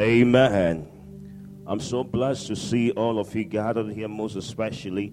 Amen. 0.00 0.88
I'm 1.66 1.80
so 1.80 2.04
blessed 2.04 2.46
to 2.46 2.56
see 2.56 2.92
all 2.92 3.18
of 3.18 3.34
you 3.34 3.44
gathered 3.44 3.92
here, 3.92 4.08
most 4.08 4.36
especially 4.36 5.12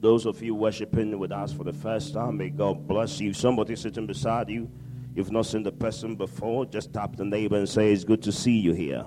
those 0.00 0.26
of 0.26 0.42
you 0.42 0.54
worshiping 0.54 1.18
with 1.18 1.32
us 1.32 1.52
for 1.52 1.64
the 1.64 1.72
first 1.72 2.12
time. 2.12 2.36
May 2.36 2.50
God 2.50 2.86
bless 2.86 3.18
you. 3.18 3.32
Somebody 3.32 3.76
sitting 3.76 4.06
beside 4.06 4.50
you, 4.50 4.70
you've 5.14 5.32
not 5.32 5.46
seen 5.46 5.62
the 5.62 5.72
person 5.72 6.16
before, 6.16 6.66
just 6.66 6.92
tap 6.92 7.16
the 7.16 7.24
neighbor 7.24 7.56
and 7.56 7.68
say, 7.68 7.92
It's 7.92 8.04
good 8.04 8.22
to 8.24 8.32
see 8.32 8.58
you 8.58 8.72
here. 8.72 9.06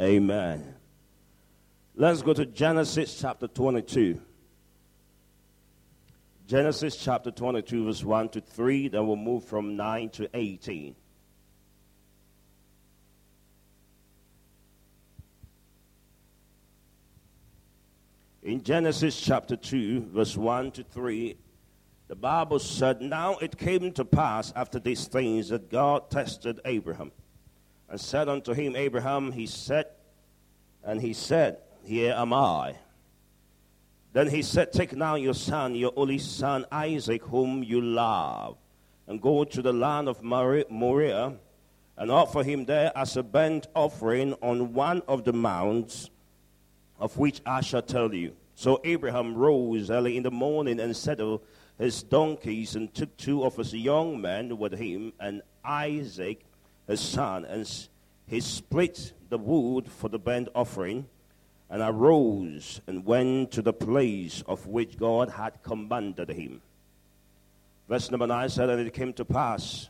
Amen. 0.00 0.74
Let's 1.94 2.22
go 2.22 2.34
to 2.34 2.44
Genesis 2.44 3.18
chapter 3.20 3.48
22. 3.48 4.20
Genesis 6.46 6.96
chapter 6.96 7.30
22, 7.30 7.86
verse 7.86 8.04
1 8.04 8.28
to 8.30 8.40
3, 8.40 8.88
then 8.88 9.06
we'll 9.06 9.16
move 9.16 9.44
from 9.44 9.76
9 9.76 10.10
to 10.10 10.28
18. 10.34 10.94
In 18.42 18.64
Genesis 18.64 19.20
chapter 19.20 19.54
2, 19.54 20.08
verse 20.12 20.36
1 20.36 20.72
to 20.72 20.82
3, 20.82 21.36
the 22.08 22.16
Bible 22.16 22.58
said, 22.58 23.00
Now 23.00 23.36
it 23.36 23.56
came 23.56 23.92
to 23.92 24.04
pass 24.04 24.52
after 24.56 24.80
these 24.80 25.06
things 25.06 25.50
that 25.50 25.70
God 25.70 26.10
tested 26.10 26.58
Abraham 26.64 27.12
and 27.88 28.00
said 28.00 28.28
unto 28.28 28.52
him, 28.52 28.74
Abraham, 28.74 29.30
he 29.30 29.46
said, 29.46 29.86
and 30.82 31.00
he 31.00 31.12
said, 31.12 31.58
Here 31.84 32.14
am 32.14 32.32
I. 32.32 32.74
Then 34.12 34.28
he 34.28 34.42
said, 34.42 34.72
Take 34.72 34.96
now 34.96 35.14
your 35.14 35.34
son, 35.34 35.76
your 35.76 35.92
only 35.94 36.18
son 36.18 36.66
Isaac, 36.72 37.22
whom 37.22 37.62
you 37.62 37.80
love, 37.80 38.56
and 39.06 39.22
go 39.22 39.44
to 39.44 39.62
the 39.62 39.72
land 39.72 40.08
of 40.08 40.20
Moriah, 40.20 41.34
and 41.96 42.10
offer 42.10 42.42
him 42.42 42.64
there 42.64 42.90
as 42.96 43.16
a 43.16 43.22
burnt 43.22 43.68
offering 43.76 44.32
on 44.42 44.72
one 44.72 45.02
of 45.06 45.22
the 45.22 45.32
mounts 45.32 46.10
of 47.02 47.18
which 47.18 47.42
I 47.44 47.60
shall 47.60 47.82
tell 47.82 48.14
you. 48.14 48.32
So 48.54 48.80
Abraham 48.84 49.34
rose 49.34 49.90
early 49.90 50.16
in 50.16 50.22
the 50.22 50.30
morning 50.30 50.78
and 50.78 50.96
saddled 50.96 51.42
his 51.76 52.02
donkeys 52.04 52.76
and 52.76 52.94
took 52.94 53.14
two 53.16 53.44
of 53.44 53.56
his 53.56 53.74
young 53.74 54.20
men 54.20 54.56
with 54.56 54.72
him 54.72 55.12
and 55.18 55.42
Isaac 55.64 56.44
his 56.86 57.00
son, 57.00 57.44
and 57.44 57.68
he 58.26 58.40
split 58.40 59.12
the 59.28 59.38
wood 59.38 59.90
for 59.90 60.08
the 60.08 60.18
burnt 60.18 60.48
offering, 60.54 61.08
and 61.68 61.82
arose 61.82 62.80
and 62.86 63.04
went 63.04 63.50
to 63.52 63.62
the 63.62 63.72
place 63.72 64.42
of 64.46 64.66
which 64.66 64.98
God 64.98 65.30
had 65.30 65.62
commanded 65.62 66.28
him. 66.28 66.60
Verse 67.88 68.10
number 68.10 68.26
9 68.26 68.48
said, 68.48 68.68
And 68.68 68.86
it 68.86 68.92
came 68.92 69.12
to 69.14 69.24
pass. 69.24 69.88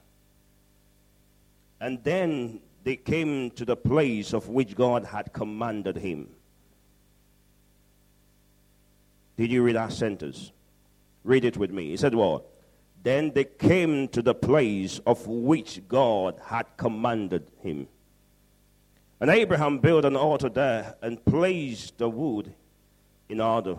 And 1.80 2.02
then 2.04 2.60
they 2.84 2.96
came 2.96 3.50
to 3.52 3.64
the 3.64 3.76
place 3.76 4.32
of 4.32 4.48
which 4.48 4.76
God 4.76 5.04
had 5.04 5.32
commanded 5.32 5.96
him. 5.96 6.28
Did 9.42 9.50
you 9.50 9.64
read 9.64 9.74
that 9.74 9.92
sentence? 9.92 10.52
Read 11.24 11.44
it 11.44 11.56
with 11.56 11.72
me. 11.72 11.88
He 11.88 11.96
said, 11.96 12.14
What? 12.14 12.44
Then 13.02 13.32
they 13.34 13.42
came 13.42 14.06
to 14.10 14.22
the 14.22 14.36
place 14.36 15.00
of 15.04 15.26
which 15.26 15.82
God 15.88 16.40
had 16.46 16.66
commanded 16.76 17.48
him. 17.60 17.88
And 19.18 19.30
Abraham 19.30 19.80
built 19.80 20.04
an 20.04 20.14
altar 20.14 20.48
there 20.48 20.94
and 21.02 21.24
placed 21.24 21.98
the 21.98 22.08
wood 22.08 22.54
in 23.28 23.40
order. 23.40 23.78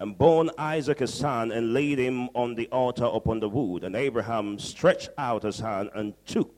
And 0.00 0.18
born 0.18 0.50
Isaac 0.58 0.98
his 0.98 1.14
son 1.14 1.52
and 1.52 1.72
laid 1.72 2.00
him 2.00 2.28
on 2.34 2.56
the 2.56 2.66
altar 2.72 3.04
upon 3.04 3.38
the 3.38 3.48
wood. 3.48 3.84
And 3.84 3.94
Abraham 3.94 4.58
stretched 4.58 5.10
out 5.16 5.44
his 5.44 5.60
hand 5.60 5.90
and 5.94 6.12
took 6.26 6.52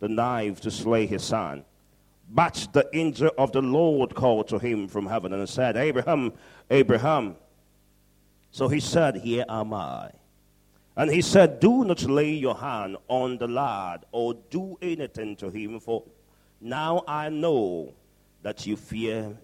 the 0.00 0.08
knife 0.08 0.60
to 0.62 0.70
slay 0.72 1.06
his 1.06 1.22
son. 1.22 1.64
But 2.28 2.68
the 2.72 2.88
angel 2.92 3.30
of 3.38 3.52
the 3.52 3.62
Lord 3.62 4.14
called 4.14 4.48
to 4.48 4.58
him 4.58 4.88
from 4.88 5.06
heaven 5.06 5.32
and 5.32 5.48
said, 5.48 5.76
Abraham, 5.76 6.32
Abraham. 6.70 7.36
So 8.50 8.68
he 8.68 8.80
said, 8.80 9.16
Here 9.16 9.44
am 9.48 9.74
I. 9.74 10.10
And 10.96 11.10
he 11.10 11.22
said, 11.22 11.60
Do 11.60 11.84
not 11.84 12.02
lay 12.04 12.30
your 12.30 12.54
hand 12.54 12.96
on 13.08 13.38
the 13.38 13.48
lad 13.48 14.04
or 14.12 14.34
do 14.50 14.78
anything 14.80 15.36
to 15.36 15.50
him, 15.50 15.80
for 15.80 16.04
now 16.60 17.02
I 17.06 17.28
know 17.28 17.94
that 18.42 18.66
you 18.66 18.76
fear 18.76 19.36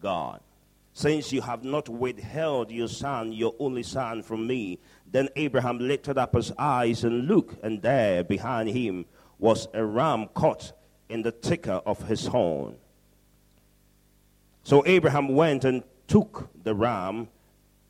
God. 0.00 0.40
Since 0.94 1.32
you 1.32 1.40
have 1.40 1.64
not 1.64 1.88
withheld 1.88 2.70
your 2.70 2.88
son, 2.88 3.32
your 3.32 3.54
only 3.58 3.82
son, 3.82 4.22
from 4.22 4.46
me. 4.46 4.78
Then 5.10 5.30
Abraham 5.36 5.78
lifted 5.78 6.18
up 6.18 6.34
his 6.34 6.52
eyes 6.58 7.04
and 7.04 7.26
looked, 7.26 7.64
and 7.64 7.80
there 7.80 8.22
behind 8.22 8.68
him 8.68 9.06
was 9.38 9.68
a 9.72 9.82
ram 9.84 10.28
caught 10.34 10.72
in 11.12 11.20
the 11.20 11.30
ticker 11.30 11.82
of 11.84 12.02
his 12.08 12.26
horn. 12.26 12.74
So 14.64 14.82
Abraham 14.86 15.28
went 15.28 15.64
and 15.64 15.82
took 16.08 16.48
the 16.64 16.74
ram 16.74 17.28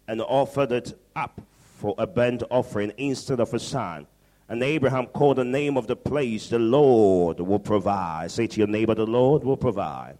and 0.08 0.20
offered 0.20 0.72
it 0.72 0.98
up 1.14 1.40
for 1.76 1.94
a 1.98 2.06
burnt 2.06 2.42
offering 2.50 2.92
instead 2.96 3.38
of 3.38 3.54
a 3.54 3.60
son. 3.60 4.08
And 4.48 4.60
Abraham 4.60 5.06
called 5.06 5.38
the 5.38 5.44
name 5.44 5.76
of 5.76 5.86
the 5.86 5.94
place, 5.94 6.48
the 6.48 6.58
Lord 6.58 7.38
will 7.38 7.60
provide. 7.60 8.32
Say 8.32 8.48
to 8.48 8.58
your 8.58 8.66
neighbor, 8.66 8.96
the 8.96 9.06
Lord 9.06 9.44
will 9.44 9.56
provide. 9.56 10.18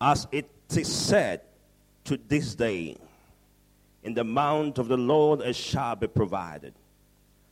As 0.00 0.26
it 0.32 0.50
is 0.76 0.92
said 0.92 1.42
to 2.04 2.18
this 2.26 2.56
day, 2.56 2.96
in 4.02 4.14
the 4.14 4.24
mount 4.24 4.78
of 4.78 4.88
the 4.88 4.96
Lord 4.96 5.42
it 5.42 5.54
shall 5.54 5.94
be 5.94 6.08
provided. 6.08 6.74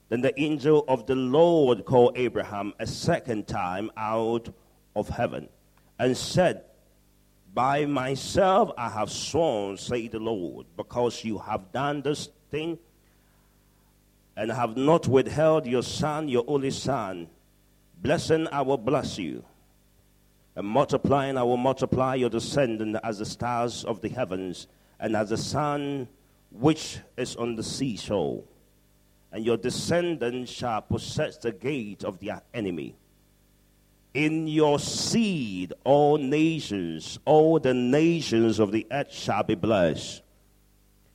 Then 0.09 0.23
the 0.23 0.39
angel 0.41 0.85
of 0.89 1.07
the 1.07 1.15
Lord 1.15 1.85
called 1.85 2.17
Abraham 2.17 2.73
a 2.79 2.87
second 2.87 3.47
time 3.47 3.91
out 3.97 4.49
of 4.97 5.09
heaven 5.09 5.49
and 5.99 6.17
said, 6.17 6.65
By 7.53 7.85
myself 7.85 8.71
I 8.79 8.89
have 8.89 9.11
sworn, 9.11 9.77
say 9.77 10.09
the 10.09 10.19
Lord, 10.19 10.67
because 10.77 11.25
you 11.25 11.39
have 11.39 11.73
done 11.73 12.01
this 12.03 12.31
thing 12.51 12.79
and 14.37 14.51
have 14.51 14.77
not 14.77 15.07
withheld 15.09 15.67
your 15.67 15.83
son, 15.83 16.29
your 16.29 16.45
only 16.47 16.71
son. 16.71 17.29
Blessing, 18.01 18.47
I 18.51 18.63
will 18.63 18.79
bless 18.79 19.19
you. 19.19 19.45
And 20.57 20.67
multiplying, 20.67 21.37
I 21.37 21.43
will 21.43 21.57
multiply 21.57 22.15
your 22.15 22.31
descendant 22.31 22.97
as 23.05 23.19
the 23.19 23.27
stars 23.27 23.85
of 23.85 24.01
the 24.01 24.09
heavens 24.09 24.69
and 24.99 25.15
as 25.15 25.31
the 25.31 25.37
sun 25.37 26.09
which 26.51 26.99
is 27.17 27.37
on 27.37 27.57
the 27.57 27.63
seashore 27.63 28.43
and 29.33 29.45
your 29.45 29.57
descendants 29.57 30.51
shall 30.51 30.83
possess 30.83 31.37
the 31.37 31.53
gate 31.53 32.05
of 32.05 32.19
their 32.19 32.43
enemy. 32.55 32.97
In 34.15 34.49
your 34.49 34.79
seed, 34.79 35.73
all 35.85 36.17
nations, 36.17 37.19
all 37.25 37.61
the 37.61 37.75
nations 37.75 38.59
of 38.59 38.73
the 38.73 38.87
earth 38.91 39.13
shall 39.13 39.43
be 39.43 39.55
blessed. 39.55 40.23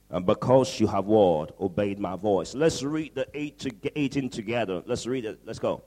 And 0.10 0.26
because 0.28 0.80
you 0.80 0.86
have 0.88 1.06
what? 1.06 1.60
Obeyed 1.60 1.98
my 1.98 2.16
voice. 2.16 2.54
Let's 2.54 2.84
read 2.84 3.16
the 3.16 3.28
8 3.34 3.60
to 3.60 3.72
18 3.96 4.30
together. 4.30 4.84
Let's 4.86 5.08
read 5.08 5.26
it. 5.26 5.40
Let's 5.44 5.58
go. 5.58 5.82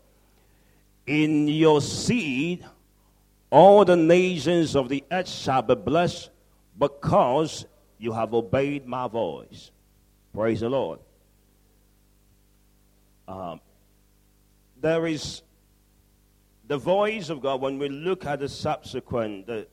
In 1.07 1.47
your 1.47 1.81
seed, 1.81 2.65
all 3.51 3.85
the 3.85 3.97
nations 3.97 4.75
of 4.75 4.89
the 4.89 5.05
earth 5.13 5.29
shall 5.29 5.63
be 5.63 5.77
blessed 5.77 6.31
because 6.77 7.67
you 7.99 8.13
have 8.13 8.35
obeyed 8.35 8.85
my 8.87 9.07
voice. 9.07 9.71
Praise 10.35 10.61
the 10.61 10.69
Lord. 10.69 10.99
Um, 13.29 13.61
there 14.81 15.07
is 15.07 15.43
the 16.67 16.79
voice 16.79 17.29
of 17.29 17.41
God. 17.41 17.61
When 17.61 17.79
we 17.79 17.89
look 17.89 18.27
at 18.27 18.41
the 18.41 18.49
subsequent, 18.49 19.47
the, 19.47 19.67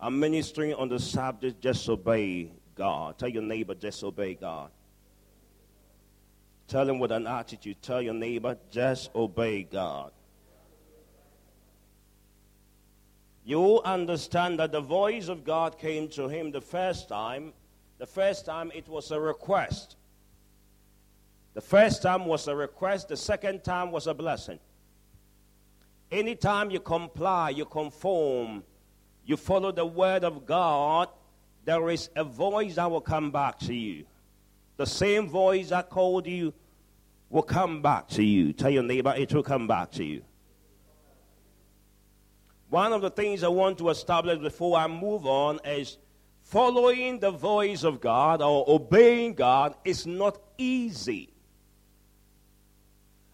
I'm 0.00 0.18
ministering 0.18 0.74
on 0.74 0.88
the 0.88 0.98
subject, 0.98 1.60
just 1.60 1.88
obey 1.88 2.50
God. 2.74 3.18
Tell 3.18 3.28
your 3.28 3.42
neighbor, 3.42 3.74
just 3.74 4.02
obey 4.02 4.34
God. 4.34 4.70
Tell 6.68 6.88
him 6.88 6.98
with 6.98 7.12
an 7.12 7.26
attitude. 7.26 7.80
Tell 7.82 8.02
your 8.02 8.14
neighbor, 8.14 8.56
just 8.70 9.10
obey 9.14 9.62
God. 9.62 10.12
You 13.44 13.80
understand 13.80 14.58
that 14.58 14.72
the 14.72 14.80
voice 14.82 15.28
of 15.28 15.42
God 15.42 15.78
came 15.78 16.08
to 16.08 16.28
him 16.28 16.52
the 16.52 16.60
first 16.60 17.08
time. 17.08 17.54
The 17.96 18.04
first 18.04 18.44
time 18.44 18.70
it 18.74 18.86
was 18.86 19.10
a 19.10 19.18
request. 19.18 19.96
The 21.58 21.62
first 21.62 22.02
time 22.02 22.26
was 22.26 22.46
a 22.46 22.54
request, 22.54 23.08
the 23.08 23.16
second 23.16 23.64
time 23.64 23.90
was 23.90 24.06
a 24.06 24.14
blessing. 24.14 24.60
Anytime 26.08 26.70
you 26.70 26.78
comply, 26.78 27.50
you 27.50 27.64
conform, 27.64 28.62
you 29.24 29.36
follow 29.36 29.72
the 29.72 29.84
word 29.84 30.22
of 30.22 30.46
God, 30.46 31.08
there 31.64 31.90
is 31.90 32.10
a 32.14 32.22
voice 32.22 32.76
that 32.76 32.88
will 32.88 33.00
come 33.00 33.32
back 33.32 33.58
to 33.58 33.74
you. 33.74 34.04
The 34.76 34.86
same 34.86 35.28
voice 35.28 35.70
that 35.70 35.90
called 35.90 36.28
you 36.28 36.54
will 37.28 37.42
come 37.42 37.82
back 37.82 38.06
to 38.10 38.22
you. 38.22 38.52
Tell 38.52 38.70
your 38.70 38.84
neighbor, 38.84 39.12
it 39.16 39.34
will 39.34 39.42
come 39.42 39.66
back 39.66 39.90
to 39.94 40.04
you. 40.04 40.22
One 42.70 42.92
of 42.92 43.02
the 43.02 43.10
things 43.10 43.42
I 43.42 43.48
want 43.48 43.78
to 43.78 43.88
establish 43.88 44.38
before 44.38 44.78
I 44.78 44.86
move 44.86 45.26
on 45.26 45.58
is 45.64 45.98
following 46.40 47.18
the 47.18 47.32
voice 47.32 47.82
of 47.82 48.00
God 48.00 48.42
or 48.42 48.64
obeying 48.68 49.34
God 49.34 49.74
is 49.84 50.06
not 50.06 50.38
easy. 50.56 51.30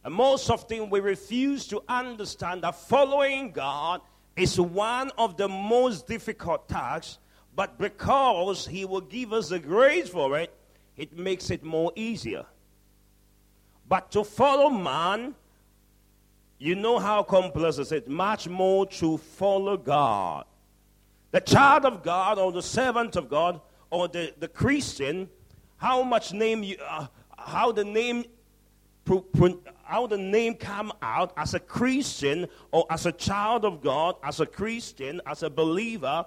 And 0.04 0.14
most 0.14 0.50
often 0.50 0.90
we 0.90 1.00
refuse 1.00 1.66
to 1.68 1.82
understand 1.88 2.62
that 2.62 2.74
following 2.74 3.52
God 3.52 4.02
is 4.36 4.60
one 4.60 5.10
of 5.16 5.36
the 5.36 5.48
most 5.48 6.06
difficult 6.06 6.68
tasks, 6.68 7.18
but 7.56 7.78
because 7.78 8.66
He 8.66 8.84
will 8.84 9.00
give 9.00 9.32
us 9.32 9.48
the 9.48 9.58
grace 9.58 10.08
for 10.10 10.38
it, 10.38 10.52
it 10.96 11.16
makes 11.16 11.50
it 11.50 11.64
more 11.64 11.90
easier. 11.96 12.44
But 13.88 14.10
to 14.12 14.24
follow 14.24 14.68
man, 14.68 15.34
you 16.58 16.74
know 16.74 16.98
how 16.98 17.22
complex 17.22 17.78
it 17.78 17.92
is. 17.92 18.08
Much 18.08 18.48
more 18.48 18.86
to 18.86 19.18
follow 19.18 19.76
God. 19.76 20.44
The 21.30 21.40
child 21.40 21.84
of 21.84 22.02
God 22.02 22.38
or 22.38 22.52
the 22.52 22.62
servant 22.62 23.16
of 23.16 23.28
God 23.28 23.60
or 23.90 24.08
the, 24.08 24.32
the 24.38 24.48
Christian, 24.48 25.28
how 25.78 26.02
much 26.02 26.32
name 26.32 26.62
you, 26.62 26.76
uh, 26.86 27.06
how 27.36 27.72
the 27.72 27.84
name 27.84 28.24
how 29.84 30.06
the 30.06 30.16
name 30.16 30.54
come 30.54 30.92
out 31.02 31.32
as 31.36 31.54
a 31.54 31.60
Christian 31.60 32.46
or 32.72 32.86
as 32.90 33.06
a 33.06 33.12
child 33.12 33.64
of 33.64 33.82
God, 33.82 34.16
as 34.22 34.40
a 34.40 34.46
Christian, 34.46 35.20
as 35.26 35.42
a 35.42 35.50
believer, 35.50 36.24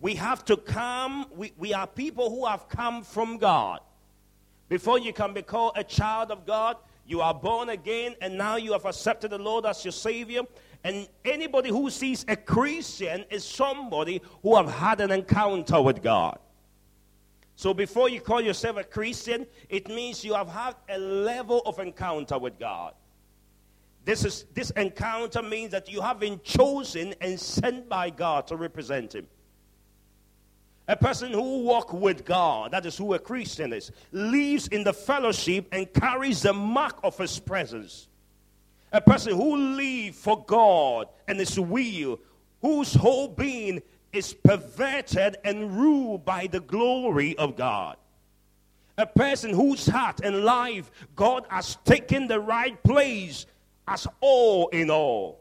we 0.00 0.14
have 0.14 0.44
to 0.46 0.56
come, 0.56 1.26
we, 1.36 1.52
we 1.58 1.74
are 1.74 1.86
people 1.86 2.30
who 2.30 2.46
have 2.46 2.68
come 2.68 3.02
from 3.02 3.38
God. 3.38 3.80
Before 4.68 4.98
you 4.98 5.12
can 5.12 5.34
be 5.34 5.42
called 5.42 5.72
a 5.76 5.84
child 5.84 6.30
of 6.30 6.46
God, 6.46 6.76
you 7.06 7.20
are 7.20 7.34
born 7.34 7.70
again 7.70 8.14
and 8.20 8.38
now 8.38 8.56
you 8.56 8.72
have 8.72 8.86
accepted 8.86 9.30
the 9.30 9.38
Lord 9.38 9.66
as 9.66 9.84
your 9.84 9.92
Savior. 9.92 10.42
And 10.84 11.08
anybody 11.24 11.68
who 11.68 11.90
sees 11.90 12.24
a 12.28 12.36
Christian 12.36 13.24
is 13.30 13.44
somebody 13.44 14.22
who 14.42 14.56
have 14.56 14.70
had 14.70 15.00
an 15.00 15.10
encounter 15.10 15.82
with 15.82 16.02
God. 16.02 16.38
So 17.60 17.74
before 17.74 18.08
you 18.08 18.22
call 18.22 18.40
yourself 18.40 18.78
a 18.78 18.84
Christian, 18.84 19.46
it 19.68 19.86
means 19.86 20.24
you 20.24 20.32
have 20.32 20.48
had 20.48 20.76
a 20.88 20.96
level 20.96 21.60
of 21.66 21.78
encounter 21.78 22.38
with 22.38 22.58
God. 22.58 22.94
This, 24.02 24.24
is, 24.24 24.46
this 24.54 24.70
encounter 24.70 25.42
means 25.42 25.70
that 25.72 25.86
you 25.92 26.00
have 26.00 26.18
been 26.18 26.40
chosen 26.42 27.14
and 27.20 27.38
sent 27.38 27.86
by 27.86 28.08
God 28.08 28.46
to 28.46 28.56
represent 28.56 29.14
Him. 29.14 29.26
A 30.88 30.96
person 30.96 31.32
who 31.32 31.64
walks 31.64 31.92
with 31.92 32.24
God, 32.24 32.70
that 32.70 32.86
is 32.86 32.96
who 32.96 33.12
a 33.12 33.18
Christian 33.18 33.74
is, 33.74 33.92
lives 34.10 34.68
in 34.68 34.82
the 34.82 34.94
fellowship 34.94 35.68
and 35.70 35.92
carries 35.92 36.40
the 36.40 36.54
mark 36.54 36.98
of 37.04 37.18
His 37.18 37.38
presence. 37.38 38.08
A 38.90 39.02
person 39.02 39.36
who 39.36 39.58
lives 39.58 40.16
for 40.16 40.42
God 40.46 41.08
and 41.28 41.38
His 41.38 41.60
will, 41.60 42.20
whose 42.62 42.94
whole 42.94 43.28
being 43.28 43.82
is 44.12 44.34
perverted 44.34 45.36
and 45.44 45.76
ruled 45.76 46.24
by 46.24 46.46
the 46.46 46.60
glory 46.60 47.36
of 47.38 47.56
God. 47.56 47.96
A 48.98 49.06
person 49.06 49.50
whose 49.50 49.86
heart 49.86 50.20
and 50.22 50.44
life 50.44 50.90
God 51.16 51.46
has 51.48 51.76
taken 51.84 52.26
the 52.26 52.40
right 52.40 52.80
place 52.82 53.46
as 53.88 54.06
all 54.20 54.68
in 54.68 54.90
all. 54.90 55.40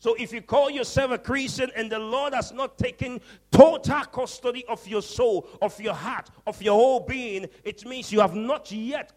So 0.00 0.14
if 0.14 0.32
you 0.32 0.40
call 0.40 0.70
yourself 0.70 1.10
a 1.10 1.18
Christian 1.18 1.70
and 1.74 1.90
the 1.90 1.98
Lord 1.98 2.32
has 2.32 2.52
not 2.52 2.78
taken 2.78 3.20
total 3.50 4.02
custody 4.04 4.64
of 4.66 4.86
your 4.86 5.02
soul, 5.02 5.48
of 5.60 5.78
your 5.80 5.94
heart, 5.94 6.30
of 6.46 6.62
your 6.62 6.74
whole 6.74 7.00
being, 7.00 7.46
it 7.64 7.84
means 7.84 8.12
you 8.12 8.20
have 8.20 8.36
not 8.36 8.70
yet 8.70 9.12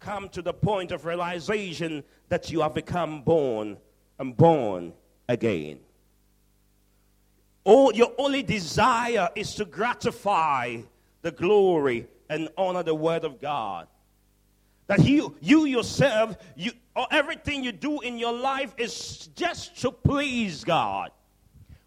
come 0.00 0.28
to 0.30 0.42
the 0.42 0.52
point 0.52 0.90
of 0.90 1.04
realization 1.04 2.02
that 2.28 2.50
you 2.50 2.60
have 2.60 2.74
become 2.74 3.22
born 3.22 3.76
and 4.18 4.36
born 4.36 4.92
again. 5.28 5.78
Your 7.66 8.12
only 8.18 8.42
desire 8.42 9.28
is 9.34 9.54
to 9.56 9.64
gratify 9.64 10.78
the 11.22 11.30
glory 11.30 12.06
and 12.28 12.48
honor 12.56 12.82
the 12.82 12.94
word 12.94 13.24
of 13.24 13.40
God. 13.40 13.88
That 14.86 15.02
you, 15.04 15.36
you 15.40 15.64
yourself, 15.64 16.36
you, 16.56 16.72
or 16.94 17.06
everything 17.10 17.64
you 17.64 17.72
do 17.72 18.00
in 18.00 18.18
your 18.18 18.34
life 18.34 18.74
is 18.76 19.28
just 19.34 19.80
to 19.80 19.90
please 19.90 20.62
God. 20.62 21.10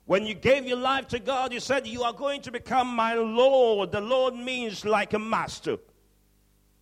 When 0.05 0.25
you 0.25 0.33
gave 0.33 0.65
your 0.65 0.77
life 0.77 1.07
to 1.09 1.19
God, 1.19 1.53
you 1.53 1.59
said, 1.59 1.85
You 1.85 2.03
are 2.03 2.13
going 2.13 2.41
to 2.43 2.51
become 2.51 2.87
my 2.87 3.13
Lord. 3.13 3.91
The 3.91 4.01
Lord 4.01 4.35
means 4.35 4.85
like 4.85 5.13
a 5.13 5.19
master. 5.19 5.77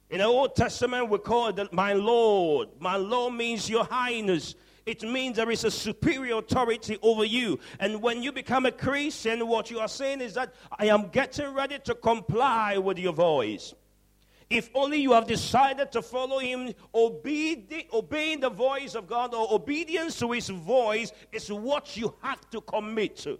In 0.09 0.19
the 0.19 0.25
Old 0.25 0.55
Testament, 0.55 1.09
we 1.09 1.17
call 1.17 1.47
it 1.47 1.73
my 1.73 1.93
Lord. 1.93 2.69
My 2.79 2.95
Lord 2.95 3.33
means 3.33 3.69
your 3.69 3.83
highness 3.83 4.55
it 4.85 5.01
means 5.01 5.35
there 5.37 5.49
is 5.49 5.63
a 5.63 5.71
superior 5.71 6.37
authority 6.37 6.97
over 7.01 7.25
you. 7.25 7.59
And 7.79 8.01
when 8.01 8.21
you 8.21 8.31
become 8.31 8.65
a 8.65 8.71
Christian, 8.71 9.47
what 9.47 9.71
you 9.71 9.79
are 9.79 9.87
saying 9.87 10.21
is 10.21 10.35
that 10.35 10.53
I 10.77 10.87
am 10.87 11.09
getting 11.09 11.53
ready 11.53 11.79
to 11.85 11.95
comply 11.95 12.77
with 12.77 12.99
your 12.99 13.13
voice. 13.13 13.73
If 14.47 14.69
only 14.75 14.99
you 14.99 15.13
have 15.13 15.25
decided 15.25 15.91
to 15.93 16.03
follow 16.03 16.37
him, 16.37 16.71
obey 16.93 17.87
obeying 17.91 18.41
the 18.41 18.51
voice 18.51 18.93
of 18.93 19.07
God 19.07 19.33
or 19.33 19.51
obedience 19.51 20.19
to 20.19 20.31
his 20.31 20.49
voice 20.49 21.11
is 21.31 21.51
what 21.51 21.97
you 21.97 22.13
have 22.21 22.47
to 22.51 22.61
commit 22.61 23.17
to. 23.17 23.39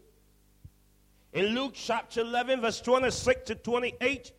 In 1.32 1.48
Luke 1.54 1.74
chapter 1.76 2.22
11, 2.22 2.62
verse 2.62 2.82
26 2.82 3.42
to 3.48 3.56
28, 3.56 4.32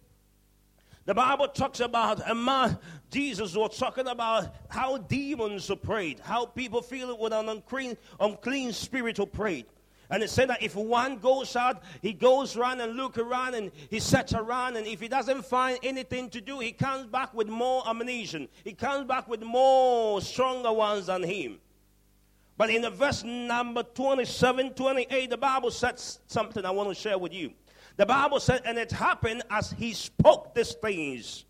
the 1.07 1.15
Bible 1.15 1.49
talks 1.49 1.81
about 1.81 2.29
a 2.29 2.35
man, 2.35 2.79
Jesus 3.11 3.57
was 3.57 3.79
talking 3.79 4.09
about 4.09 4.55
how 4.69 4.99
demons 4.99 5.71
prayed, 5.83 6.21
how 6.21 6.47
people 6.47 6.83
feel 6.83 7.17
with 7.17 7.33
an 7.33 7.49
unclean, 7.49 7.97
unclean 8.21 8.73
spirit 8.73 9.19
prayed. 9.33 9.67
And 10.11 10.23
it 10.23 10.31
said 10.31 10.51
that 10.51 10.63
if 10.63 10.77
one 10.77 11.19
goes 11.19 11.57
out, 11.57 11.83
he 12.01 12.13
goes 12.13 12.57
around 12.57 12.81
and 12.81 12.95
look 12.95 13.19
around 13.19 13.55
and 13.55 13.73
he 13.91 13.99
sets 13.99 14.35
around, 14.35 14.77
and 14.77 14.87
if 14.87 15.01
he 15.01 15.09
doesn't 15.09 15.45
find 15.45 15.79
anything 15.83 16.29
to 16.31 16.41
do, 16.41 16.61
he 16.61 16.73
comes 16.73 17.07
back 17.07 17.35
with 17.35 17.49
more 17.49 17.89
ammunition. 17.89 18.49
He 18.65 18.73
comes 18.73 19.07
back 19.07 19.29
with 19.29 19.43
more 19.43 20.21
stronger 20.21 20.73
ones 20.73 21.07
than 21.07 21.23
him. 21.23 21.59
But 22.57 22.71
in 22.71 22.83
the 22.83 22.91
verse 22.91 23.23
number 23.23 23.83
27, 23.83 24.75
28, 24.75 25.31
the 25.31 25.37
Bible 25.37 25.71
says 25.71 26.21
something 26.27 26.65
I 26.65 26.71
want 26.71 26.89
to 26.89 26.95
share 26.95 27.19
with 27.19 27.33
you. 27.33 27.53
The 27.97 28.07
Bible 28.07 28.41
said, 28.41 28.63
and 28.65 28.79
it 28.79 28.93
happened 28.93 29.43
as 29.51 29.71
he 29.73 29.95
spoke 29.95 30.55
these 30.55 30.75
things, 30.75 31.45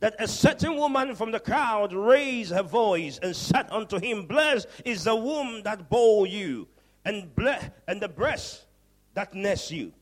that 0.00 0.14
a 0.20 0.28
certain 0.28 0.76
woman 0.76 1.16
from 1.16 1.32
the 1.32 1.40
crowd 1.40 1.92
raised 1.92 2.52
her 2.52 2.62
voice 2.62 3.18
and 3.20 3.34
said 3.34 3.66
unto 3.70 3.98
him, 3.98 4.26
Blessed 4.26 4.68
is 4.84 5.04
the 5.04 5.16
womb 5.16 5.62
that 5.64 5.88
bore 5.88 6.26
you, 6.26 6.68
and, 7.04 7.34
ble- 7.34 7.58
and 7.88 8.00
the 8.00 8.08
breast 8.08 8.64
that 9.14 9.34
nursed 9.34 9.72
you. 9.72 9.92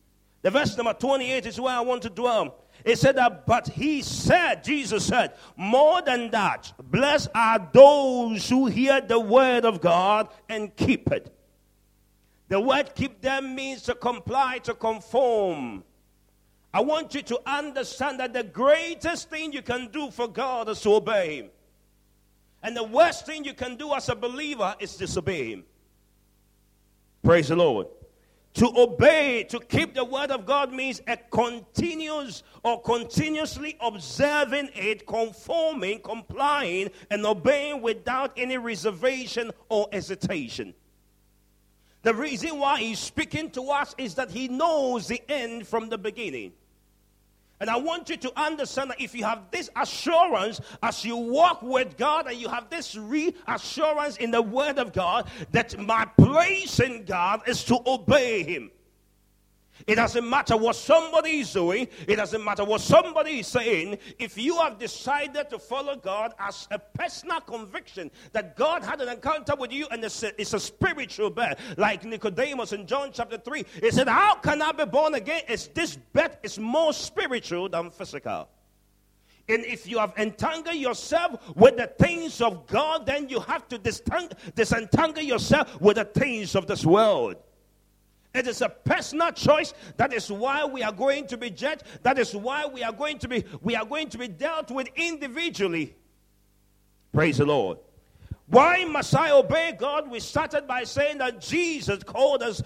The 0.43 0.51
verse 0.51 0.77
number 0.77 0.93
28 0.93 1.47
is 1.47 1.61
where 1.61 1.75
I 1.75 1.81
want 1.81 2.03
to 2.03 2.11
dwell. 2.11 2.57
It 2.85 2.99
said 2.99 3.17
that, 3.17 3.47
but 3.47 3.67
he 3.69 4.03
said, 4.03 4.63
Jesus 4.63 5.07
said, 5.07 5.33
more 5.57 6.03
than 6.03 6.31
that, 6.31 6.73
blessed 6.79 7.29
are 7.35 7.69
those 7.73 8.49
who 8.49 8.67
hear 8.67 9.01
the 9.01 9.19
word 9.19 9.65
of 9.65 9.81
God 9.81 10.29
and 10.49 10.77
keep 10.77 11.11
it. 11.11 11.35
The 12.49 12.61
word 12.61 12.95
keep 12.95 13.21
them 13.23 13.55
means 13.55 13.83
to 13.83 13.95
comply, 13.95 14.59
to 14.59 14.75
conform. 14.75 15.83
I 16.77 16.81
want 16.81 17.15
you 17.15 17.23
to 17.23 17.41
understand 17.47 18.21
that 18.21 18.35
the 18.35 18.43
greatest 18.43 19.31
thing 19.31 19.51
you 19.51 19.63
can 19.63 19.89
do 19.91 20.11
for 20.11 20.29
God 20.29 20.69
is 20.69 20.79
to 20.83 20.97
obey 20.97 21.37
Him. 21.37 21.51
And 22.63 22.77
the 22.77 22.85
worst 22.85 23.25
thing 23.25 23.47
you 23.47 23.55
can 23.55 23.77
do 23.77 23.95
as 23.95 24.11
a 24.11 24.15
believer 24.15 24.75
is 24.79 24.95
disobey 24.95 25.53
Him. 25.53 25.65
Praise 27.23 27.49
the 27.49 27.57
Lord. 27.57 27.87
To 28.55 28.71
obey, 28.77 29.45
to 29.45 29.59
keep 29.59 29.95
the 29.95 30.05
word 30.05 30.31
of 30.31 30.45
God 30.45 30.71
means 30.71 31.01
a 31.07 31.17
continuous 31.17 32.43
or 32.63 32.83
continuously 32.83 33.79
observing 33.81 34.69
it, 34.75 35.07
conforming, 35.07 36.01
complying, 36.01 36.91
and 37.11 37.25
obeying 37.25 37.81
without 37.81 38.33
any 38.37 38.59
reservation 38.59 39.51
or 39.71 39.89
hesitation. 39.95 40.75
The 42.03 42.13
reason 42.13 42.59
why 42.59 42.81
he's 42.81 42.99
speaking 42.99 43.51
to 43.53 43.63
us 43.71 43.95
is 43.97 44.15
that 44.17 44.31
he 44.31 44.49
knows 44.49 45.09
the 45.09 45.23
end 45.27 45.67
from 45.67 45.89
the 45.89 45.97
beginning. 45.97 46.53
And 47.59 47.71
I 47.71 47.77
want 47.77 48.11
you 48.11 48.17
to 48.19 48.33
understand 48.39 48.91
that 48.91 49.01
if 49.01 49.15
you 49.15 49.25
have 49.25 49.51
this 49.51 49.71
assurance 49.77 50.61
as 50.83 51.05
you 51.05 51.17
walk 51.17 51.63
with 51.63 51.97
God 51.97 52.27
and 52.27 52.37
you 52.37 52.49
have 52.49 52.69
this 52.69 52.95
reassurance 52.95 54.19
in 54.19 54.31
the 54.31 54.43
Word 54.43 54.79
of 54.79 54.93
God 54.93 55.31
that 55.53 55.79
my 55.79 56.05
place 56.19 56.81
in 56.81 57.05
God 57.05 57.49
is 57.49 57.65
to 57.65 57.79
obey 57.87 58.43
Him. 58.43 58.71
It 59.87 59.97
doesn't 59.97 60.29
matter 60.29 60.57
what 60.57 60.77
somebody 60.77 61.41
is 61.41 61.53
doing. 61.53 61.89
It 62.07 62.17
doesn't 62.17 62.43
matter 62.43 62.65
what 62.65 62.81
somebody 62.81 63.41
is 63.41 63.47
saying. 63.47 63.99
If 64.19 64.39
you 64.39 64.57
have 64.59 64.79
decided 64.79 65.51
to 65.51 65.59
follow 65.59 65.97
God 65.97 66.35
as 66.39 66.67
a 66.71 66.79
personal 66.79 67.41
conviction 67.41 68.11
that 68.33 68.57
God 68.57 68.85
had 68.85 69.01
an 69.01 69.09
encounter 69.09 69.55
with 69.57 69.73
you 69.73 69.87
and 69.91 70.03
it's 70.05 70.23
a, 70.23 70.41
it's 70.41 70.55
a 70.55 70.61
spiritual 70.61 71.31
birth, 71.31 71.59
like 71.77 72.05
Nicodemus 72.05 72.73
in 72.73 72.87
John 72.87 73.11
chapter 73.13 73.39
3, 73.39 73.65
he 73.81 73.91
said, 73.91 74.09
How 74.09 74.37
can 74.37 74.63
I 74.63 74.73
be 74.73 74.85
born 74.87 75.15
again? 75.15 75.43
Is 75.49 75.69
this 75.69 75.97
birth 76.13 76.37
is 76.43 76.59
more 76.59 76.93
spiritual 76.93 77.69
than 77.69 77.91
physical. 77.91 78.49
And 79.49 79.65
if 79.65 79.87
you 79.87 79.99
have 79.99 80.13
entangled 80.17 80.75
yourself 80.77 81.55
with 81.57 81.77
the 81.77 81.87
things 81.87 82.41
of 82.41 82.67
God, 82.67 83.07
then 83.07 83.29
you 83.29 83.39
have 83.41 83.69
to 83.69 83.79
disentangle 83.79 85.23
yourself 85.23 85.81
with 85.81 85.97
the 85.97 86.05
things 86.05 86.57
of 86.57 86.67
this 86.67 86.85
world. 86.85 87.37
It 88.37 88.47
is 88.47 88.61
a 88.61 88.69
personal 88.69 89.33
choice. 89.33 89.73
That 89.97 90.13
is 90.13 90.31
why 90.31 90.65
we 90.65 90.83
are 90.83 90.93
going 90.93 91.27
to 91.29 91.37
be 91.37 91.51
judged. 91.51 91.85
That 92.03 92.19
is 92.19 92.35
why 92.35 92.67
we 92.67 92.83
are 92.83 92.93
going 92.93 93.19
to 93.21 93.29
be 93.29 93.45
we 93.63 93.75
are 93.75 93.85
going 93.85 94.09
to 94.11 94.19
be 94.19 94.29
dealt 94.29 94.71
with 94.71 94.89
individually. 94.95 95.97
Praise 97.13 97.39
the 97.39 97.47
Lord. 97.47 97.79
Why 98.49 98.85
must 98.85 99.15
I 99.17 99.31
obey 99.31 99.75
God? 99.77 100.11
We 100.11 100.21
started 100.21 100.67
by 100.67 100.85
saying 100.85 101.19
that 101.19 101.41
Jesus 101.41 102.03
called 102.05 102.43
us 102.43 102.63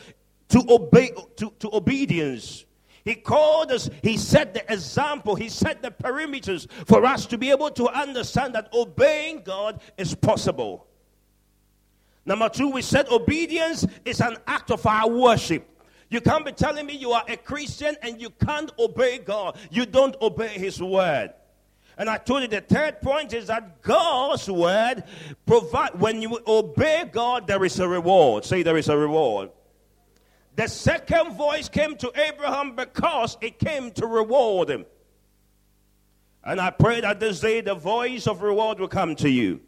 to 0.49 0.65
obey 0.69 1.13
to, 1.37 1.53
to 1.61 1.75
obedience. 1.75 2.67
He 3.05 3.15
called 3.15 3.73
us, 3.73 3.89
he 4.03 4.19
set 4.19 4.53
the 4.53 4.71
example, 4.71 5.35
he 5.35 5.49
set 5.49 5.81
the 5.83 5.91
perimeters 5.91 6.71
for 6.87 7.07
us 7.07 7.25
to 7.27 7.39
be 7.39 7.51
able 7.51 7.71
to 7.71 7.89
understand 7.89 8.55
that 8.55 8.69
obeying 8.75 9.43
God 9.43 9.81
is 9.97 10.15
possible. 10.15 10.87
Number 12.25 12.49
two, 12.49 12.69
we 12.69 12.83
said 12.83 13.09
obedience 13.09 13.87
is 14.05 14.21
an 14.21 14.37
act 14.47 14.71
of 14.71 14.87
our 14.87 15.09
worship. 15.09 15.67
You 16.11 16.21
can't 16.21 16.45
be 16.45 16.53
telling 16.53 16.87
me 16.87 16.97
you 16.97 17.13
are 17.13 17.25
a 17.29 17.37
Christian 17.37 17.97
and 18.03 18.21
you 18.21 18.31
can't 18.31 18.71
obey 18.79 19.19
God. 19.19 19.57
You 19.71 19.87
don't 19.87 20.17
obey 20.21 20.49
His 20.49 20.83
word. 20.83 21.33
And 21.97 22.09
I 22.09 22.17
told 22.17 22.43
you 22.43 22.49
the 22.49 22.63
third 22.63 23.01
point 23.01 23.33
is 23.33 23.47
that 23.49 23.83
God's 23.83 24.51
word 24.51 25.05
provide 25.47 26.01
when 26.01 26.23
you 26.23 26.41
obey 26.47 27.05
God, 27.11 27.47
there 27.47 27.65
is 27.65 27.79
a 27.79 27.87
reward. 27.87 28.45
Say 28.45 28.63
there 28.63 28.79
is 28.79 28.89
a 28.89 28.97
reward. 28.97 29.51
The 30.57 30.67
second 30.67 31.37
voice 31.37 31.69
came 31.69 31.97
to 31.97 32.13
Abraham 32.19 32.75
because 32.75 33.37
it 33.41 33.59
came 33.59 33.93
to 33.93 34.07
reward 34.07 34.71
him. 34.71 34.87
And 36.43 36.61
I 36.61 36.71
pray 36.71 37.03
that 37.03 37.21
this 37.21 37.41
day 37.41 37.61
the 37.61 37.75
voice 37.75 38.27
of 38.27 38.43
reward 38.43 38.81
will 38.81 38.89
come 38.89 39.15
to 39.17 39.29
you. 39.29 39.61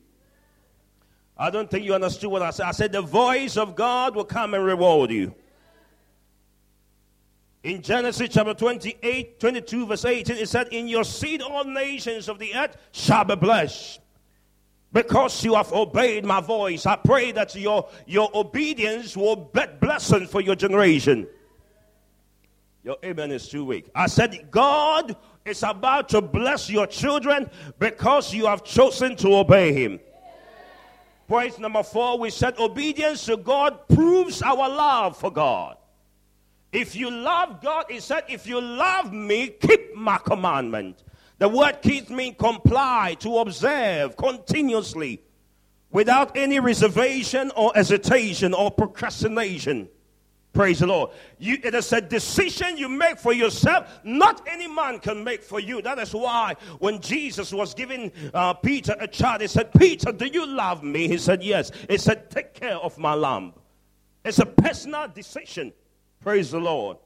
I 1.37 1.51
don't 1.51 1.71
think 1.71 1.85
you 1.85 1.95
understood 1.95 2.31
what 2.31 2.43
I 2.43 2.51
said. 2.51 2.67
I 2.67 2.73
said 2.73 2.93
the 2.93 3.03
voice 3.03 3.57
of 3.57 3.75
God 3.75 4.15
will 4.15 4.25
come 4.25 4.55
and 4.55 4.65
reward 4.65 5.11
you. 5.11 5.35
In 7.63 7.81
Genesis 7.81 8.29
chapter 8.33 8.55
28, 8.55 9.39
22, 9.39 9.87
verse 9.87 10.05
18, 10.05 10.37
it 10.37 10.49
said, 10.49 10.69
In 10.69 10.89
your 10.89 11.05
seed 11.05 11.43
all 11.43 11.65
nations 11.65 12.29
of 12.29 12.39
the 12.39 12.55
earth 12.55 12.77
shall 12.91 13.25
be 13.25 13.37
blessed. 13.37 14.01
Because 14.93 15.43
you 15.43 15.55
have 15.55 15.73
obeyed 15.73 16.25
my 16.25 16.41
voice, 16.41 16.85
I 16.85 16.97
pray 16.97 17.33
that 17.33 17.55
your, 17.55 17.89
your 18.07 18.31
obedience 18.35 19.17
will 19.17 19.37
be 19.37 19.63
blessing 19.81 20.27
for 20.27 20.41
your 20.41 20.55
generation. 20.55 21.27
Your 22.85 22.97
amen 23.05 23.31
is 23.31 23.49
too 23.49 23.65
weak. 23.65 23.89
I 23.95 24.07
said, 24.07 24.51
God 24.51 25.17
is 25.45 25.63
about 25.63 26.09
to 26.11 26.21
bless 26.21 26.69
your 26.69 26.87
children 26.87 27.49
because 27.79 28.35
you 28.35 28.47
have 28.47 28.65
chosen 28.65 29.17
to 29.17 29.37
obey 29.37 29.73
Him. 29.73 30.01
Point 31.33 31.59
number 31.59 31.83
four, 31.83 32.19
we 32.19 32.29
said 32.29 32.59
obedience 32.59 33.25
to 33.25 33.39
God 33.39 33.89
proves 33.89 34.43
our 34.43 34.69
love 34.69 35.17
for 35.17 35.33
God. 35.33 35.79
If 36.71 36.95
you 36.95 37.11
love 37.11 37.63
God, 37.63 37.87
he 37.89 38.01
said, 38.01 38.25
if 38.29 38.47
you 38.47 38.61
love 38.61 39.15
me, 39.15 39.49
keep 39.49 39.97
my 39.97 40.19
commandment. 40.19 41.03
The 41.39 41.49
word 41.49 41.79
keep 41.81 42.11
means 42.11 42.37
comply, 42.39 43.17
to 43.21 43.39
observe 43.39 44.15
continuously, 44.15 45.23
without 45.91 46.37
any 46.37 46.61
reservation 46.61 47.51
or 47.57 47.73
hesitation 47.75 48.53
or 48.53 48.71
procrastination. 48.71 49.89
Praise 50.53 50.81
the 50.81 50.87
Lord. 50.87 51.11
You, 51.39 51.57
it 51.63 51.75
is 51.75 51.93
a 51.95 52.01
decision 52.01 52.77
you 52.77 52.89
make 52.89 53.19
for 53.19 53.33
yourself. 53.33 53.89
Not 54.05 54.47
any 54.47 54.69
man 54.69 54.99
can 54.99 55.25
make 55.25 55.43
for 55.43 55.59
you. 55.59 55.81
That 55.81 55.99
is 55.99 56.15
why 56.15 56.57
when 56.79 57.01
Jesus 57.01 57.53
was 57.53 57.73
giving 57.73 58.13
uh, 58.35 58.53
Peter 58.55 58.95
a 59.01 59.09
child, 59.09 59.41
he 59.41 59.47
said, 59.47 59.73
Peter, 59.73 60.13
do 60.13 60.27
you 60.27 60.47
love 60.47 60.83
me? 60.83 61.09
He 61.09 61.17
said, 61.17 61.43
Yes. 61.43 61.71
He 61.89 61.97
said, 61.97 62.31
Take 62.31 62.53
care 62.53 62.77
of 62.77 62.99
my 62.99 63.15
lamb. 63.15 63.55
It's 64.25 64.41
a 64.41 64.47
personal 64.47 65.09
decision. 65.09 65.73
Praise 66.21 66.51
the 66.51 66.61
Lord. 66.61 66.99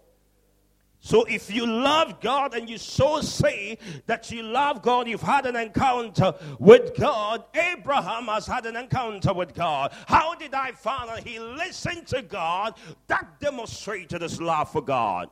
So 1.00 1.25
if 1.25 1.55
you 1.55 1.67
love 1.67 2.21
God 2.21 2.55
and 2.55 2.69
you 2.69 2.79
so 2.79 3.21
say 3.21 3.79
that 4.07 4.31
you 4.31 4.43
love 4.43 4.83
God, 4.83 5.07
you've 5.07 5.23
had 5.23 5.47
an 5.47 5.55
encounter 5.55 6.35
with 6.59 6.97
God. 6.97 7.45
Abraham 7.55 8.25
has 8.25 8.47
had 8.47 8.67
an 8.67 8.76
encounter 8.76 9.33
with 9.33 9.55
God. 9.55 9.93
How 10.07 10.35
did 10.35 10.53
I 10.55 10.73
find 10.73 11.09
out? 11.11 11.21
He 11.23 11.38
listened 11.38 12.09
to 12.09 12.23
God. 12.23 12.75
That 13.07 13.38
demonstrated 13.41 14.23
his 14.23 14.41
love 14.41 14.73
for 14.73 14.83
God. 14.83 15.31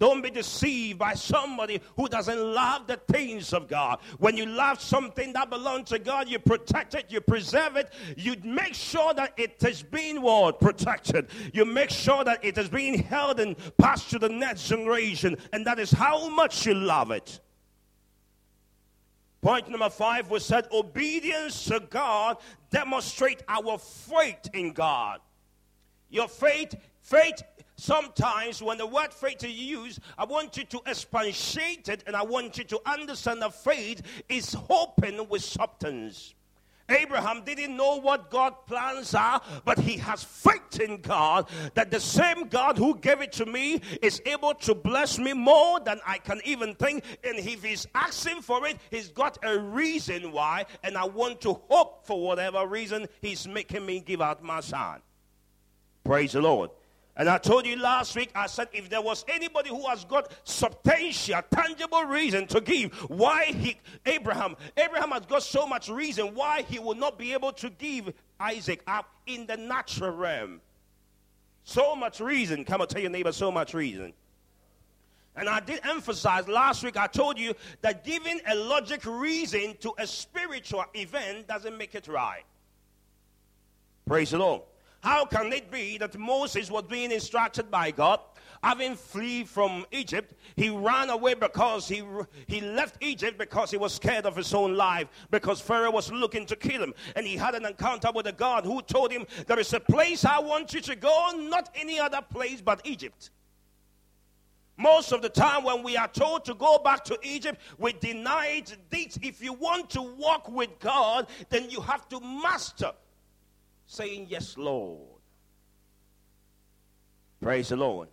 Don't 0.00 0.22
be 0.22 0.30
deceived 0.30 0.98
by 0.98 1.12
somebody 1.12 1.78
who 1.94 2.08
doesn't 2.08 2.40
love 2.54 2.86
the 2.86 2.96
things 2.96 3.52
of 3.52 3.68
God. 3.68 3.98
When 4.18 4.34
you 4.34 4.46
love 4.46 4.80
something 4.80 5.34
that 5.34 5.50
belongs 5.50 5.90
to 5.90 5.98
God, 5.98 6.26
you 6.26 6.38
protect 6.38 6.94
it, 6.94 7.04
you 7.10 7.20
preserve 7.20 7.76
it, 7.76 7.92
you 8.16 8.34
make 8.42 8.72
sure 8.72 9.12
that 9.12 9.34
it 9.36 9.62
is 9.62 9.82
being 9.82 10.22
what? 10.22 10.58
Protected. 10.58 11.28
You 11.52 11.66
make 11.66 11.90
sure 11.90 12.24
that 12.24 12.42
it 12.42 12.56
is 12.56 12.70
being 12.70 12.98
held 12.98 13.40
and 13.40 13.54
passed 13.76 14.08
to 14.10 14.18
the 14.18 14.30
next 14.30 14.68
generation. 14.68 15.36
And 15.52 15.66
that 15.66 15.78
is 15.78 15.90
how 15.90 16.30
much 16.30 16.64
you 16.64 16.72
love 16.72 17.10
it. 17.10 17.38
Point 19.42 19.68
number 19.68 19.90
five 19.90 20.30
was 20.30 20.46
said 20.46 20.66
obedience 20.72 21.66
to 21.66 21.78
God 21.78 22.38
demonstrate 22.70 23.42
our 23.48 23.76
faith 23.76 24.48
in 24.54 24.72
God. 24.72 25.20
Your 26.08 26.28
faith, 26.28 26.74
faith 27.02 27.42
Sometimes 27.80 28.62
when 28.62 28.76
the 28.76 28.86
word 28.86 29.10
faith 29.10 29.42
is 29.42 29.52
used, 29.52 30.00
I 30.18 30.26
want 30.26 30.58
you 30.58 30.64
to 30.64 30.82
expatiate 30.84 31.88
it 31.88 32.04
and 32.06 32.14
I 32.14 32.22
want 32.22 32.58
you 32.58 32.64
to 32.64 32.80
understand 32.84 33.40
that 33.40 33.54
faith 33.54 34.02
is 34.28 34.52
hoping 34.52 35.26
with 35.30 35.42
substance. 35.42 36.34
Abraham 36.90 37.42
didn't 37.42 37.74
know 37.74 37.98
what 37.98 38.28
God's 38.28 38.56
plans 38.66 39.14
are, 39.14 39.40
but 39.64 39.78
he 39.78 39.96
has 39.96 40.22
faith 40.22 40.78
in 40.78 41.00
God 41.00 41.48
that 41.72 41.90
the 41.90 42.00
same 42.00 42.48
God 42.48 42.76
who 42.76 42.98
gave 42.98 43.22
it 43.22 43.32
to 43.32 43.46
me 43.46 43.80
is 44.02 44.20
able 44.26 44.52
to 44.56 44.74
bless 44.74 45.18
me 45.18 45.32
more 45.32 45.80
than 45.80 46.00
I 46.06 46.18
can 46.18 46.42
even 46.44 46.74
think. 46.74 47.02
And 47.24 47.38
if 47.38 47.64
he's 47.64 47.86
asking 47.94 48.42
for 48.42 48.66
it, 48.66 48.76
he's 48.90 49.08
got 49.08 49.38
a 49.42 49.58
reason 49.58 50.32
why, 50.32 50.66
and 50.84 50.98
I 50.98 51.06
want 51.06 51.40
to 51.42 51.54
hope 51.70 52.06
for 52.06 52.20
whatever 52.22 52.66
reason 52.66 53.06
he's 53.22 53.48
making 53.48 53.86
me 53.86 54.00
give 54.00 54.20
out 54.20 54.42
my 54.42 54.60
son. 54.60 55.00
Praise 56.04 56.32
the 56.32 56.42
Lord. 56.42 56.68
And 57.16 57.28
I 57.28 57.38
told 57.38 57.66
you 57.66 57.76
last 57.76 58.14
week, 58.16 58.30
I 58.34 58.46
said 58.46 58.68
if 58.72 58.88
there 58.88 59.02
was 59.02 59.24
anybody 59.28 59.68
who 59.68 59.86
has 59.88 60.04
got 60.04 60.32
substantial, 60.44 61.40
tangible 61.50 62.04
reason 62.04 62.46
to 62.48 62.60
give 62.60 62.94
why 63.10 63.46
he, 63.46 63.76
Abraham, 64.06 64.56
Abraham 64.76 65.10
has 65.10 65.26
got 65.26 65.42
so 65.42 65.66
much 65.66 65.88
reason 65.88 66.34
why 66.34 66.62
he 66.62 66.78
will 66.78 66.94
not 66.94 67.18
be 67.18 67.32
able 67.32 67.52
to 67.54 67.68
give 67.70 68.12
Isaac 68.38 68.82
up 68.86 69.10
in 69.26 69.46
the 69.46 69.56
natural 69.56 70.12
realm. 70.12 70.60
So 71.64 71.94
much 71.94 72.20
reason. 72.20 72.64
Come 72.64 72.80
on, 72.80 72.88
tell 72.88 73.02
your 73.02 73.10
neighbor, 73.10 73.32
so 73.32 73.50
much 73.50 73.74
reason. 73.74 74.12
And 75.36 75.48
I 75.48 75.60
did 75.60 75.80
emphasize 75.84 76.48
last 76.48 76.82
week, 76.82 76.96
I 76.96 77.06
told 77.06 77.38
you 77.38 77.54
that 77.82 78.04
giving 78.04 78.40
a 78.48 78.54
logic 78.54 79.04
reason 79.04 79.76
to 79.80 79.92
a 79.98 80.06
spiritual 80.06 80.84
event 80.94 81.46
doesn't 81.46 81.76
make 81.76 81.94
it 81.94 82.08
right. 82.08 82.42
Praise 84.06 84.30
the 84.30 84.38
Lord. 84.38 84.62
How 85.00 85.24
can 85.24 85.52
it 85.52 85.70
be 85.70 85.96
that 85.98 86.18
Moses 86.18 86.70
was 86.70 86.84
being 86.84 87.10
instructed 87.10 87.70
by 87.70 87.90
God, 87.90 88.20
having 88.62 88.94
fled 88.94 89.48
from 89.48 89.86
Egypt? 89.92 90.34
He 90.56 90.68
ran 90.68 91.08
away 91.08 91.34
because 91.34 91.88
he, 91.88 92.02
he 92.46 92.60
left 92.60 93.02
Egypt 93.02 93.38
because 93.38 93.70
he 93.70 93.78
was 93.78 93.94
scared 93.94 94.26
of 94.26 94.36
his 94.36 94.52
own 94.52 94.76
life, 94.76 95.08
because 95.30 95.60
Pharaoh 95.60 95.90
was 95.90 96.12
looking 96.12 96.44
to 96.46 96.56
kill 96.56 96.82
him. 96.82 96.92
And 97.16 97.26
he 97.26 97.36
had 97.36 97.54
an 97.54 97.64
encounter 97.64 98.10
with 98.14 98.26
a 98.26 98.32
God 98.32 98.66
who 98.66 98.82
told 98.82 99.10
him, 99.10 99.26
There 99.46 99.58
is 99.58 99.72
a 99.72 99.80
place 99.80 100.26
I 100.26 100.38
want 100.38 100.74
you 100.74 100.82
to 100.82 100.96
go, 100.96 101.30
not 101.34 101.70
any 101.74 101.98
other 101.98 102.20
place 102.20 102.60
but 102.60 102.82
Egypt. 102.84 103.30
Most 104.76 105.12
of 105.12 105.20
the 105.20 105.28
time, 105.28 105.64
when 105.64 105.82
we 105.82 105.96
are 105.96 106.08
told 106.08 106.44
to 106.46 106.54
go 106.54 106.78
back 106.78 107.04
to 107.04 107.18
Egypt, 107.22 107.60
we 107.78 107.92
deny 107.94 108.62
it. 108.64 108.76
If 109.22 109.42
you 109.42 109.52
want 109.52 109.90
to 109.90 110.02
walk 110.02 110.50
with 110.50 110.78
God, 110.78 111.26
then 111.50 111.68
you 111.70 111.82
have 111.82 112.08
to 112.10 112.20
master 112.20 112.92
saying, 113.90 114.26
Yes, 114.30 114.56
Lord. 114.56 115.18
Praise 117.42 117.70
the 117.70 117.76
Lord. 117.76 118.08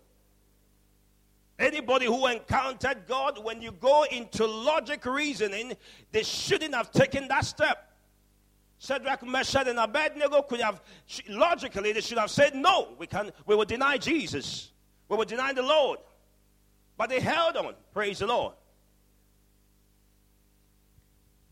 Anybody 1.60 2.06
who 2.06 2.28
encountered 2.28 3.08
God, 3.08 3.44
when 3.44 3.62
you 3.62 3.72
go 3.72 4.06
into 4.12 4.46
logic 4.46 5.06
reasoning, 5.06 5.74
they 6.12 6.24
shouldn't 6.24 6.74
have 6.74 6.92
taken 6.92 7.28
that 7.28 7.46
step. 7.46 7.92
Shadrach, 8.80 9.26
Meshach, 9.26 9.68
and 9.68 9.80
Abednego 9.80 10.44
could 10.44 10.62
have, 10.62 10.82
logically, 11.30 11.94
they 11.94 12.02
should 12.02 12.20
have 12.20 12.30
said, 12.30 12.56
No, 12.56 12.96
we, 12.98 13.08
can, 13.08 13.32
we 13.46 13.56
will 13.56 13.66
deny 13.66 13.98
Jesus. 13.98 14.72
We 15.10 15.18
will 15.18 15.26
deny 15.26 15.54
the 15.54 15.64
Lord. 15.64 16.00
But 16.96 17.10
they 17.10 17.20
held 17.20 17.58
on. 17.58 17.74
Praise 17.94 18.20
the 18.20 18.28
Lord. 18.28 18.54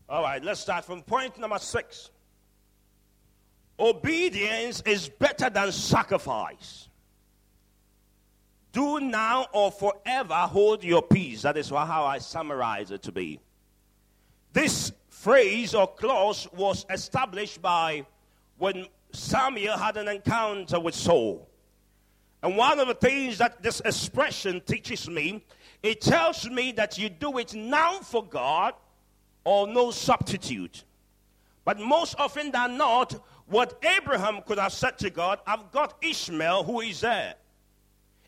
All 0.08 0.22
right, 0.22 0.42
let's 0.42 0.60
start 0.60 0.84
from 0.84 1.02
point 1.02 1.36
number 1.38 1.58
six. 1.58 2.10
Obedience 3.78 4.82
is 4.86 5.08
better 5.08 5.50
than 5.50 5.70
sacrifice. 5.72 6.88
Do 8.72 9.00
now 9.00 9.46
or 9.52 9.70
forever 9.70 10.34
hold 10.34 10.84
your 10.84 11.02
peace. 11.02 11.42
That 11.42 11.56
is 11.56 11.70
how 11.70 12.04
I 12.04 12.18
summarize 12.18 12.90
it 12.90 13.02
to 13.04 13.12
be. 13.12 13.40
This 14.52 14.92
phrase 15.08 15.74
or 15.74 15.86
clause 15.86 16.48
was 16.52 16.86
established 16.90 17.60
by 17.60 18.06
when 18.58 18.86
Samuel 19.12 19.76
had 19.76 19.96
an 19.96 20.08
encounter 20.08 20.80
with 20.80 20.94
Saul. 20.94 21.48
And 22.42 22.56
one 22.56 22.78
of 22.78 22.86
the 22.88 22.94
things 22.94 23.38
that 23.38 23.62
this 23.62 23.80
expression 23.80 24.60
teaches 24.60 25.08
me, 25.08 25.44
it 25.82 26.00
tells 26.00 26.48
me 26.48 26.72
that 26.72 26.98
you 26.98 27.08
do 27.08 27.38
it 27.38 27.54
now 27.54 28.00
for 28.00 28.24
God 28.24 28.74
or 29.44 29.66
no 29.66 29.90
substitute. 29.90 30.84
But 31.64 31.80
most 31.80 32.14
often 32.18 32.50
than 32.52 32.76
not, 32.76 33.20
what 33.46 33.82
Abraham 33.96 34.40
could 34.42 34.58
have 34.58 34.72
said 34.72 34.98
to 34.98 35.10
God, 35.10 35.38
I've 35.46 35.70
got 35.70 35.94
Ishmael 36.02 36.64
who 36.64 36.80
is 36.80 37.00
there. 37.00 37.34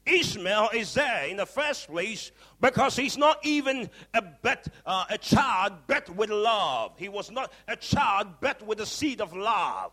Ishmael 0.07 0.71
is 0.75 0.95
there 0.95 1.27
in 1.27 1.37
the 1.37 1.47
first 1.47 1.89
place 1.89 2.33
because 2.61 2.97
he's 2.97 3.19
not 3.19 3.39
even 3.45 3.91
a, 4.15 4.23
bet, 4.23 4.69
uh, 4.87 5.05
a 5.11 5.19
child 5.19 5.75
bet 5.87 6.09
with 6.15 6.31
love. 6.31 6.93
He 6.97 7.09
was 7.09 7.31
not 7.31 7.53
a 7.67 7.77
child 7.77 8.41
bet 8.41 8.65
with 8.67 8.79
the 8.79 8.87
seed 8.87 9.21
of 9.21 9.37
love. 9.37 9.93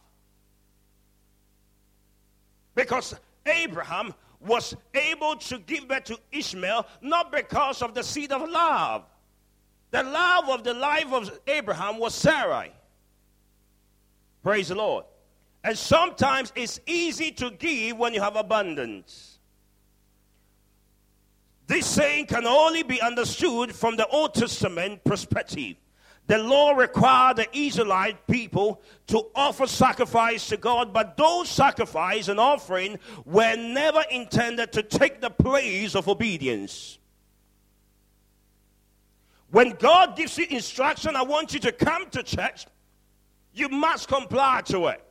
Because 2.75 3.15
Abraham 3.45 4.13
was 4.39 4.75
able 4.93 5.35
to 5.37 5.57
give 5.59 5.87
birth 5.87 6.05
to 6.05 6.19
Ishmael 6.31 6.85
not 7.01 7.31
because 7.31 7.81
of 7.81 7.93
the 7.93 8.03
seed 8.03 8.31
of 8.31 8.47
love. 8.49 9.03
The 9.91 10.03
love 10.03 10.49
of 10.49 10.63
the 10.63 10.73
life 10.73 11.11
of 11.11 11.39
Abraham 11.47 11.99
was 11.99 12.13
Sarai. 12.13 12.71
Praise 14.43 14.67
the 14.67 14.75
Lord. 14.75 15.05
And 15.65 15.75
sometimes 15.75 16.53
it's 16.55 16.79
easy 16.85 17.31
to 17.31 17.49
give 17.49 17.97
when 17.97 18.13
you 18.13 18.21
have 18.21 18.35
abundance. 18.35 19.39
This 21.65 21.87
saying 21.87 22.27
can 22.27 22.45
only 22.45 22.83
be 22.83 23.01
understood 23.01 23.73
from 23.73 23.97
the 23.97 24.05
Old 24.09 24.35
Testament 24.35 25.03
perspective. 25.03 25.77
The 26.27 26.37
law 26.37 26.73
required 26.73 27.37
the 27.37 27.47
Israelite 27.57 28.27
people 28.27 28.79
to 29.07 29.25
offer 29.33 29.65
sacrifice 29.65 30.47
to 30.49 30.57
God, 30.57 30.93
but 30.93 31.17
those 31.17 31.49
sacrifice 31.49 32.27
and 32.27 32.39
offering 32.39 32.99
were 33.25 33.55
never 33.55 34.03
intended 34.11 34.71
to 34.73 34.83
take 34.83 35.19
the 35.19 35.31
place 35.31 35.95
of 35.95 36.07
obedience. 36.07 36.99
When 39.49 39.71
God 39.71 40.15
gives 40.15 40.37
you 40.37 40.45
instruction, 40.47 41.15
I 41.15 41.23
want 41.23 41.55
you 41.55 41.59
to 41.61 41.71
come 41.71 42.07
to 42.11 42.21
church, 42.21 42.67
you 43.51 43.67
must 43.67 44.07
comply 44.07 44.61
to 44.65 44.87
it. 44.87 45.04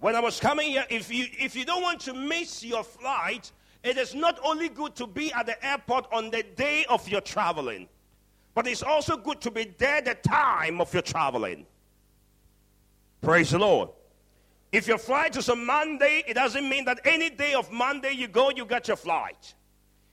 When 0.00 0.16
I 0.16 0.20
was 0.20 0.40
coming 0.40 0.70
here, 0.70 0.86
if 0.88 1.12
you 1.12 1.26
if 1.38 1.54
you 1.54 1.66
don't 1.66 1.82
want 1.82 2.00
to 2.00 2.14
miss 2.14 2.64
your 2.64 2.82
flight, 2.82 3.52
it 3.84 3.98
is 3.98 4.14
not 4.14 4.40
only 4.42 4.70
good 4.70 4.96
to 4.96 5.06
be 5.06 5.30
at 5.32 5.44
the 5.44 5.64
airport 5.64 6.06
on 6.10 6.30
the 6.30 6.42
day 6.42 6.86
of 6.88 7.06
your 7.06 7.20
traveling, 7.20 7.86
but 8.54 8.66
it's 8.66 8.82
also 8.82 9.18
good 9.18 9.42
to 9.42 9.50
be 9.50 9.74
there 9.76 10.00
the 10.00 10.14
time 10.14 10.80
of 10.80 10.92
your 10.94 11.02
traveling. 11.02 11.66
Praise 13.20 13.50
the 13.50 13.58
Lord. 13.58 13.90
If 14.72 14.88
your 14.88 14.98
flight 14.98 15.36
is 15.36 15.50
on 15.50 15.66
Monday, 15.66 16.22
it 16.26 16.34
doesn't 16.34 16.66
mean 16.66 16.86
that 16.86 17.00
any 17.04 17.28
day 17.28 17.52
of 17.52 17.70
Monday 17.70 18.12
you 18.12 18.28
go, 18.28 18.50
you 18.50 18.64
get 18.64 18.88
your 18.88 18.96
flight. 18.96 19.54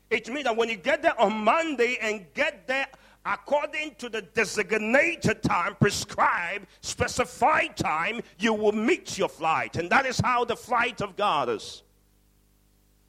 It 0.09 0.27
means 0.29 0.45
that 0.45 0.57
when 0.57 0.67
you 0.67 0.75
get 0.77 1.01
there 1.01 1.19
on 1.19 1.31
Monday 1.31 1.97
and 2.01 2.25
get 2.33 2.67
there 2.67 2.87
according 3.27 3.95
to 3.95 4.07
the 4.09 4.21
designated 4.21 5.43
time, 5.43 5.75
prescribed, 5.75 6.67
specified 6.81 7.75
time, 7.75 8.21
you 8.39 8.53
will 8.53 8.71
meet 8.71 9.17
your 9.17 9.27
flight. 9.27 9.75
And 9.75 9.89
that 9.89 10.05
is 10.05 10.19
how 10.19 10.45
the 10.45 10.55
flight 10.55 11.01
of 11.01 11.15
God 11.15 11.49
is. 11.49 11.83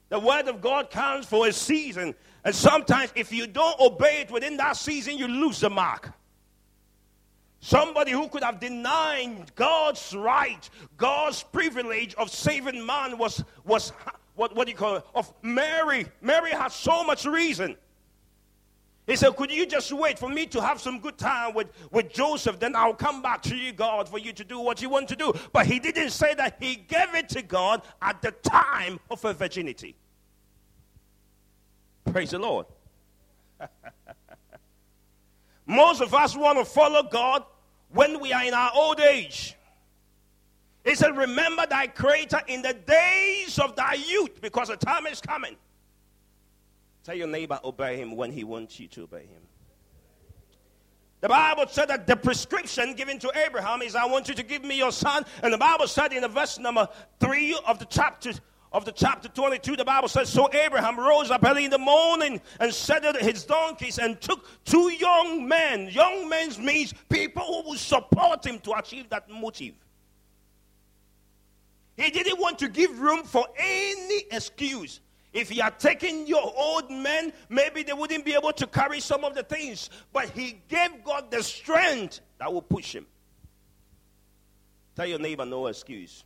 The 0.09 0.19
word 0.19 0.49
of 0.49 0.61
God 0.61 0.91
comes 0.91 1.27
for 1.27 1.47
a 1.47 1.53
season. 1.53 2.15
And 2.45 2.55
sometimes, 2.55 3.13
if 3.15 3.33
you 3.33 3.47
don't 3.47 3.79
obey 3.79 4.23
it 4.23 4.31
within 4.31 4.57
that 4.57 4.77
season, 4.77 5.19
you 5.19 5.29
lose 5.29 5.61
the 5.61 5.71
mark. 5.71 6.13
Somebody 7.61 8.13
who 8.13 8.29
could 8.29 8.43
have 8.43 8.61
denied 8.61 9.55
God's 9.55 10.15
right, 10.15 10.69
God's 10.97 11.43
privilege 11.43 12.15
of 12.15 12.31
saving 12.31 12.85
man 12.85 13.19
was, 13.19 13.45
was 13.65 13.93
what, 14.35 14.55
what 14.55 14.67
do 14.67 14.73
you 14.73 14.79
call 14.79 14.97
it? 14.97 15.05
Of 15.15 15.33
Mary. 15.43 16.07
Mary 16.23 16.53
had 16.53 16.73
so 16.73 17.05
much 17.05 17.27
reason. 17.27 17.77
He 19.09 19.17
said, 19.17 19.35
Could 19.37 19.51
you 19.51 19.65
just 19.65 19.91
wait 19.91 20.19
for 20.19 20.29
me 20.29 20.45
to 20.47 20.61
have 20.61 20.81
some 20.83 21.01
good 21.01 21.17
time 21.17 21.55
with, 21.55 21.69
with 21.91 22.13
Joseph? 22.13 22.61
Then 22.61 22.77
I'll 22.77 22.93
come 22.93 23.23
back 23.23 23.41
to 23.45 23.57
you, 23.57 23.73
God, 23.73 24.07
for 24.07 24.19
you 24.19 24.35
to 24.35 24.45
do 24.45 24.61
what 24.61 24.83
you 24.83 24.91
want 24.91 25.09
to 25.09 25.17
do. 25.17 25.33
But 25.51 25.67
he 25.67 25.79
didn't 25.79 26.11
say 26.11 26.35
that. 26.35 26.59
He 26.61 26.77
gave 26.77 27.15
it 27.15 27.31
to 27.31 27.41
God 27.41 27.83
at 28.03 28.21
the 28.21 28.33
time 28.33 29.01
of 29.11 29.23
her 29.23 29.33
virginity. 29.33 29.97
Praise 32.13 32.33
the 32.33 32.39
Lord. 32.39 32.67
Most 35.67 36.03
of 36.03 36.13
us 36.13 36.37
want 36.37 36.59
to 36.59 36.67
follow 36.67 37.03
God 37.03 37.45
when 37.91 38.21
we 38.21 38.35
are 38.35 38.45
in 38.45 38.53
our 38.53 38.73
old 38.75 39.01
age. 39.01 39.57
He 40.85 40.95
said, 40.95 41.17
Remember 41.17 41.65
thy 41.67 41.87
Creator 41.87 42.43
in 42.47 42.61
the 42.61 42.75
days 42.75 43.59
of 43.59 43.75
thy 43.75 43.95
youth, 43.95 44.43
because 44.43 44.69
the 44.69 44.77
time 44.77 45.07
is 45.07 45.23
coming. 45.23 45.57
Tell 47.05 47.15
your 47.15 47.27
neighbor, 47.27 47.59
obey 47.65 47.97
him 47.97 48.17
when 48.17 48.33
he 48.33 48.45
wants 48.45 48.79
you 48.79 48.89
to 48.89 49.05
obey 49.05 49.23
him. 49.23 49.43
The 51.21 51.29
Bible 51.29 51.65
said 51.69 51.87
that 51.87 52.07
the 52.07 52.17
prescription 52.17 52.95
given 52.95 53.19
to 53.19 53.33
Abraham 53.47 53.83
is, 53.83 53.97
I 53.97 54.07
want 54.07 54.29
you 54.29 54.35
to 54.35 54.43
give 54.43 54.63
me 54.63 54.77
your 54.77 54.93
son. 54.93 55.25
And 55.43 55.53
the 55.53 55.59
Bible 55.59 55.89
said 55.89 56.13
in 56.13 56.23
the 56.23 56.29
verse 56.29 56.59
number 56.59 56.89
three 57.19 57.59
of 57.67 57.79
the 57.79 57.87
chapter 57.87 58.33
of 58.71 58.85
the 58.85 58.93
chapter 58.93 59.29
22, 59.29 59.77
the 59.77 59.85
Bible 59.85 60.09
says, 60.09 60.29
So 60.29 60.53
Abraham 60.53 60.99
rose 60.99 61.31
up 61.31 61.45
early 61.45 61.65
in 61.65 61.71
the 61.71 61.79
morning 61.79 62.41
and 62.61 62.73
saddled 62.73 63.17
his 63.17 63.45
donkeys 63.45 63.99
and 63.99 64.21
took 64.21 64.47
two 64.65 64.93
young 64.93 65.49
men. 65.49 65.89
Young 65.91 66.29
men 66.29 66.51
means 66.61 66.93
people 67.09 67.43
who 67.43 67.71
will 67.71 67.79
support 67.79 68.45
him 68.47 68.59
to 68.61 68.73
achieve 68.73 69.09
that 69.09 69.29
motive. 69.31 69.75
He 71.97 72.11
didn't 72.11 72.39
want 72.39 72.59
to 72.61 72.69
give 72.69 73.01
room 73.01 73.25
for 73.25 73.47
any 73.59 74.25
excuse. 74.31 75.01
If 75.33 75.51
he 75.51 75.61
had 75.61 75.79
taken 75.79 76.27
your 76.27 76.53
old 76.57 76.91
men, 76.91 77.33
maybe 77.49 77.83
they 77.83 77.93
wouldn't 77.93 78.25
be 78.25 78.35
able 78.35 78.53
to 78.53 78.67
carry 78.67 79.01
some 79.01 79.25
of 79.25 79.35
the 79.35 79.43
things. 79.43 79.91
But 80.13 80.31
he 80.31 80.61
gave 80.69 81.05
God 81.05 81.31
the 81.31 81.43
strength 81.43 82.21
that 82.39 82.53
will 82.53 82.63
push 82.63 82.95
him. 82.95 83.07
Tell 84.97 85.07
your 85.07 85.19
neighbor, 85.19 85.45
no 85.45 85.67
excuse. 85.67 86.25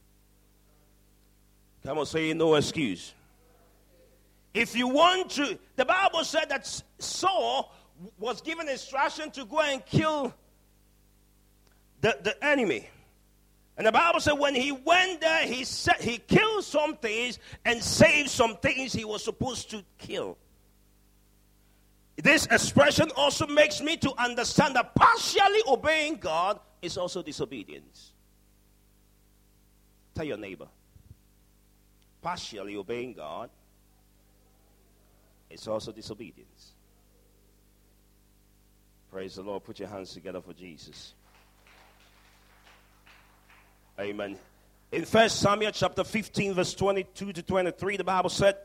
Come 1.84 1.98
on, 1.98 2.06
say 2.06 2.32
no 2.32 2.54
excuse. 2.54 3.12
If 4.54 4.76
you 4.76 4.88
want 4.88 5.30
to, 5.32 5.58
the 5.76 5.84
Bible 5.84 6.24
said 6.24 6.48
that 6.50 6.82
Saul 6.98 7.74
was 8.18 8.40
given 8.40 8.68
instruction 8.68 9.30
to 9.32 9.44
go 9.44 9.60
and 9.60 9.84
kill 9.84 10.32
the, 12.00 12.16
the 12.22 12.44
enemy. 12.44 12.88
And 13.76 13.86
the 13.86 13.92
Bible 13.92 14.20
said 14.20 14.34
when 14.34 14.54
he 14.54 14.72
went 14.72 15.20
there, 15.20 15.46
he 15.46 15.64
said 15.64 15.96
he 16.00 16.18
killed 16.18 16.64
some 16.64 16.96
things 16.96 17.38
and 17.64 17.82
saved 17.82 18.28
some 18.28 18.56
things 18.56 18.92
he 18.92 19.04
was 19.04 19.24
supposed 19.24 19.70
to 19.70 19.82
kill. 19.98 20.36
This 22.16 22.46
expression 22.46 23.10
also 23.16 23.46
makes 23.46 23.80
me 23.80 23.96
to 23.98 24.12
understand 24.22 24.76
that 24.76 24.94
partially 24.94 25.60
obeying 25.66 26.16
God 26.16 26.60
is 26.82 26.98
also 26.98 27.22
disobedience. 27.22 28.12
Tell 30.14 30.26
your 30.26 30.36
neighbor, 30.36 30.68
partially 32.20 32.76
obeying 32.76 33.14
God 33.14 33.48
is 35.48 35.66
also 35.66 35.90
disobedience. 35.92 36.72
Praise 39.10 39.36
the 39.36 39.42
Lord. 39.42 39.64
Put 39.64 39.78
your 39.78 39.88
hands 39.88 40.12
together 40.12 40.40
for 40.40 40.52
Jesus. 40.52 41.14
Amen. 44.00 44.38
In 44.90 45.04
1 45.04 45.28
Samuel 45.28 45.70
chapter 45.70 46.02
15, 46.02 46.54
verse 46.54 46.74
22 46.74 47.32
to 47.34 47.42
23, 47.42 47.98
the 47.98 48.04
Bible 48.04 48.30
said, 48.30 48.56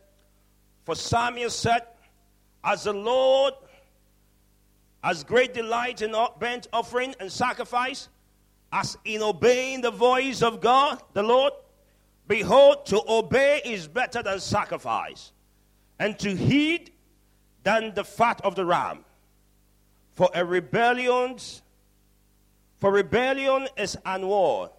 For 0.85 0.95
Samuel 0.95 1.49
said, 1.49 1.81
As 2.63 2.85
the 2.85 2.93
Lord 2.93 3.53
has 5.03 5.25
great 5.25 5.53
delight 5.53 6.01
in 6.01 6.15
burnt 6.39 6.67
offering 6.71 7.13
and 7.19 7.29
sacrifice, 7.31 8.07
as 8.71 8.97
in 9.03 9.21
obeying 9.21 9.81
the 9.81 9.91
voice 9.91 10.41
of 10.41 10.61
God, 10.61 11.01
the 11.13 11.23
Lord, 11.23 11.53
behold, 12.27 12.85
to 12.87 13.01
obey 13.07 13.61
is 13.65 13.87
better 13.87 14.23
than 14.23 14.39
sacrifice, 14.39 15.33
and 15.99 16.17
to 16.19 16.33
heed 16.35 16.91
than 17.63 17.93
the 17.93 18.03
fat 18.05 18.39
of 18.45 18.55
the 18.55 18.65
ram. 18.65 19.03
For 20.13 20.29
a 20.33 20.43
rebellion, 20.43 21.37
for 22.79 22.91
rebellion 22.91 23.67
is 23.77 23.97
an 24.05 24.25
war 24.25 24.71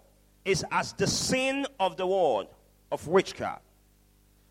is 0.48 0.64
as 0.70 0.94
the 0.94 1.06
sin 1.06 1.66
of 1.78 1.98
the 1.98 2.06
world 2.06 2.48
of 2.90 3.06
witchcraft. 3.06 3.62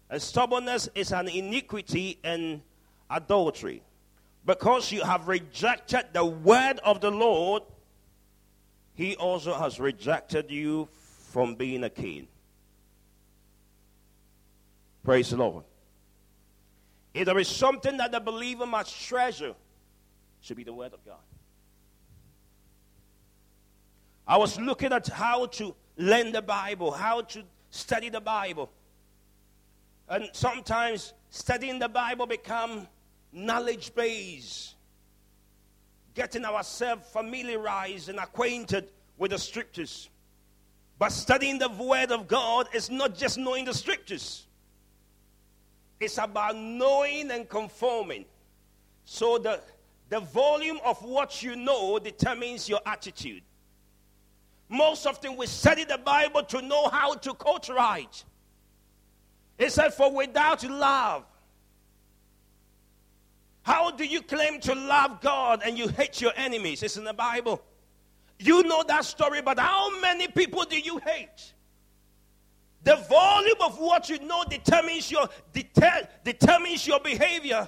And 0.09 0.21
stubbornness 0.21 0.87
is 0.93 1.11
an 1.11 1.27
iniquity 1.27 2.19
and 2.23 2.61
adultery. 3.09 3.81
Because 4.45 4.91
you 4.91 5.03
have 5.03 5.27
rejected 5.27 6.05
the 6.13 6.23
word 6.23 6.79
of 6.83 7.01
the 7.01 7.09
Lord, 7.09 7.63
he 8.93 9.15
also 9.15 9.55
has 9.55 9.79
rejected 9.79 10.51
you 10.51 10.87
from 11.31 11.55
being 11.55 11.83
a 11.83 11.89
king. 11.89 12.27
Praise 15.03 15.31
the 15.31 15.37
Lord. 15.37 15.63
If 17.13 17.25
there 17.25 17.39
is 17.39 17.47
something 17.47 17.97
that 17.97 18.11
the 18.11 18.19
believer 18.19 18.67
must 18.67 18.95
treasure, 19.07 19.55
should 20.41 20.57
be 20.57 20.63
the 20.63 20.73
word 20.73 20.93
of 20.93 21.03
God. 21.03 21.17
I 24.27 24.37
was 24.37 24.59
looking 24.59 24.93
at 24.93 25.07
how 25.07 25.47
to 25.47 25.75
learn 25.97 26.31
the 26.31 26.41
Bible, 26.41 26.91
how 26.91 27.21
to 27.21 27.43
study 27.69 28.09
the 28.09 28.21
Bible. 28.21 28.69
And 30.07 30.29
sometimes 30.31 31.13
studying 31.29 31.79
the 31.79 31.89
Bible 31.89 32.25
become 32.25 32.87
knowledge 33.33 33.93
based. 33.93 34.75
Getting 36.13 36.45
ourselves 36.45 37.07
familiarized 37.11 38.09
and 38.09 38.19
acquainted 38.19 38.89
with 39.17 39.31
the 39.31 39.37
scriptures. 39.37 40.09
But 40.99 41.11
studying 41.11 41.59
the 41.59 41.69
word 41.69 42.11
of 42.11 42.27
God 42.27 42.69
is 42.73 42.89
not 42.89 43.15
just 43.15 43.37
knowing 43.37 43.65
the 43.65 43.73
scriptures. 43.73 44.47
It's 45.99 46.17
about 46.17 46.55
knowing 46.55 47.31
and 47.31 47.47
conforming. 47.47 48.25
So 49.05 49.37
the, 49.37 49.61
the 50.09 50.19
volume 50.19 50.79
of 50.83 51.01
what 51.03 51.43
you 51.43 51.55
know 51.55 51.99
determines 51.99 52.67
your 52.67 52.79
attitude. 52.85 53.43
Most 54.69 55.05
often 55.07 55.37
we 55.37 55.47
study 55.47 55.85
the 55.85 55.97
Bible 55.97 56.43
to 56.43 56.61
know 56.61 56.89
how 56.89 57.13
to 57.13 57.33
quote 57.33 57.69
right. 57.69 58.23
It 59.57 59.71
said, 59.71 59.93
For 59.93 60.11
without 60.11 60.63
love, 60.69 61.23
how 63.63 63.91
do 63.91 64.05
you 64.05 64.21
claim 64.21 64.59
to 64.61 64.75
love 64.75 65.21
God 65.21 65.61
and 65.65 65.77
you 65.77 65.87
hate 65.87 66.21
your 66.21 66.31
enemies? 66.35 66.83
It's 66.83 66.97
in 66.97 67.03
the 67.03 67.13
Bible. 67.13 67.61
You 68.39 68.63
know 68.63 68.83
that 68.87 69.05
story, 69.05 69.41
but 69.41 69.59
how 69.59 69.99
many 69.99 70.27
people 70.27 70.63
do 70.63 70.79
you 70.79 70.99
hate? 70.99 71.53
The 72.83 72.95
volume 73.09 73.57
of 73.61 73.79
what 73.79 74.09
you 74.09 74.19
know 74.19 74.43
determines 74.49 75.11
your 75.11 75.27
deter, 75.51 76.07
determines 76.23 76.85
your 76.85 76.99
behavior. 76.99 77.67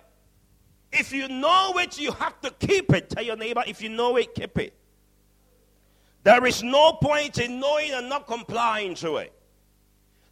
If 0.92 1.12
you 1.12 1.28
know 1.28 1.74
it, 1.78 2.00
you 2.00 2.12
have 2.14 2.40
to 2.42 2.52
keep 2.52 2.94
it. 2.94 3.10
Tell 3.10 3.24
your 3.24 3.36
neighbor, 3.36 3.64
if 3.68 3.82
you 3.82 3.90
know 3.90 4.16
it, 4.18 4.34
keep 4.34 4.58
it. 4.58 4.74
There 6.24 6.46
is 6.46 6.64
no 6.64 6.94
point 6.94 7.38
in 7.38 7.60
knowing 7.60 7.94
and 7.94 8.10
not 8.10 8.28
complying 8.28 8.96
to 8.96 9.18
it. 9.18 9.34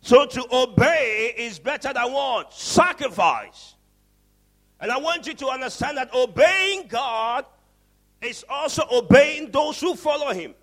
So 0.02 0.26
to 0.26 0.46
obey 0.52 1.34
is 1.38 1.60
better 1.60 1.94
than 1.94 2.12
what? 2.12 2.54
Sacrifice. 2.54 3.76
And 4.80 4.92
I 4.92 4.98
want 4.98 5.26
you 5.28 5.34
to 5.34 5.48
understand 5.48 5.98
that 5.98 6.14
obeying 6.14 6.88
God 6.88 7.46
is 8.22 8.46
also 8.50 8.84
obeying 8.92 9.52
those 9.52 9.80
who 9.80 9.96
follow 9.96 10.34
him. 10.34 10.54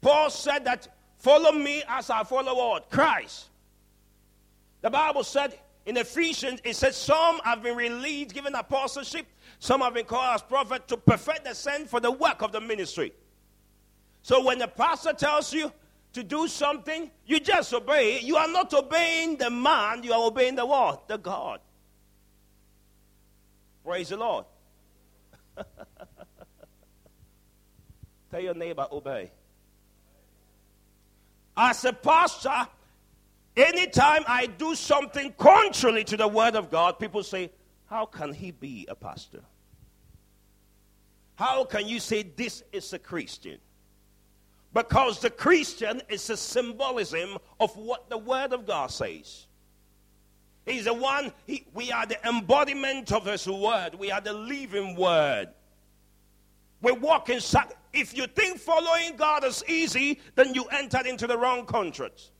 Paul 0.00 0.28
said 0.28 0.64
that 0.66 0.88
follow 1.18 1.52
me 1.52 1.82
as 1.88 2.10
I 2.10 2.24
follow 2.24 2.54
what? 2.54 2.90
Christ. 2.90 3.46
The 4.82 4.90
Bible 4.90 5.24
said 5.24 5.58
in 5.86 5.96
Ephesians, 5.96 6.60
it 6.62 6.76
says 6.76 6.96
some 6.96 7.40
have 7.44 7.62
been 7.62 7.76
released, 7.76 8.34
given 8.34 8.54
apostleship, 8.54 9.26
some 9.58 9.80
have 9.80 9.94
been 9.94 10.04
called 10.04 10.34
as 10.34 10.42
prophet 10.42 10.86
to 10.88 10.96
perfect 10.96 11.44
the 11.44 11.54
sent 11.54 11.88
for 11.88 12.00
the 12.00 12.10
work 12.10 12.42
of 12.42 12.52
the 12.52 12.60
ministry. 12.60 13.12
So 14.24 14.42
when 14.42 14.58
the 14.58 14.68
pastor 14.68 15.12
tells 15.12 15.52
you 15.52 15.70
to 16.14 16.22
do 16.22 16.48
something, 16.48 17.10
you 17.26 17.40
just 17.40 17.74
obey. 17.74 18.20
You 18.20 18.36
are 18.36 18.48
not 18.48 18.72
obeying 18.72 19.36
the 19.36 19.50
man, 19.50 20.02
you 20.02 20.14
are 20.14 20.26
obeying 20.26 20.54
the 20.54 20.64
what? 20.64 21.06
The 21.08 21.18
God. 21.18 21.60
Praise 23.84 24.08
the 24.08 24.16
Lord. 24.16 24.46
Tell 28.30 28.40
your 28.40 28.54
neighbor, 28.54 28.88
obey. 28.90 29.30
As 31.54 31.84
a 31.84 31.92
pastor, 31.92 32.66
anytime 33.54 34.24
I 34.26 34.46
do 34.46 34.74
something 34.74 35.34
contrary 35.36 36.02
to 36.04 36.16
the 36.16 36.28
word 36.28 36.56
of 36.56 36.70
God, 36.70 36.98
people 36.98 37.22
say, 37.22 37.50
How 37.90 38.06
can 38.06 38.32
he 38.32 38.52
be 38.52 38.86
a 38.88 38.94
pastor? 38.94 39.42
How 41.34 41.64
can 41.64 41.86
you 41.86 42.00
say 42.00 42.22
this 42.22 42.62
is 42.72 42.90
a 42.94 42.98
Christian? 42.98 43.58
Because 44.74 45.20
the 45.20 45.30
Christian 45.30 46.02
is 46.08 46.28
a 46.30 46.36
symbolism 46.36 47.38
of 47.60 47.74
what 47.76 48.10
the 48.10 48.18
Word 48.18 48.52
of 48.52 48.66
God 48.66 48.90
says. 48.90 49.46
He's 50.66 50.86
the 50.86 50.94
one, 50.94 51.32
he, 51.46 51.64
we 51.72 51.92
are 51.92 52.06
the 52.06 52.18
embodiment 52.26 53.12
of 53.12 53.24
His 53.24 53.46
Word. 53.46 53.94
We 53.94 54.10
are 54.10 54.20
the 54.20 54.32
living 54.32 54.96
Word. 54.96 55.50
We 56.82 56.92
walk 56.92 57.30
in, 57.30 57.40
if 57.92 58.16
you 58.16 58.26
think 58.26 58.58
following 58.58 59.16
God 59.16 59.44
is 59.44 59.62
easy, 59.68 60.20
then 60.34 60.54
you 60.54 60.64
entered 60.64 61.06
into 61.06 61.26
the 61.28 61.38
wrong 61.38 61.64
contract. 61.66 62.32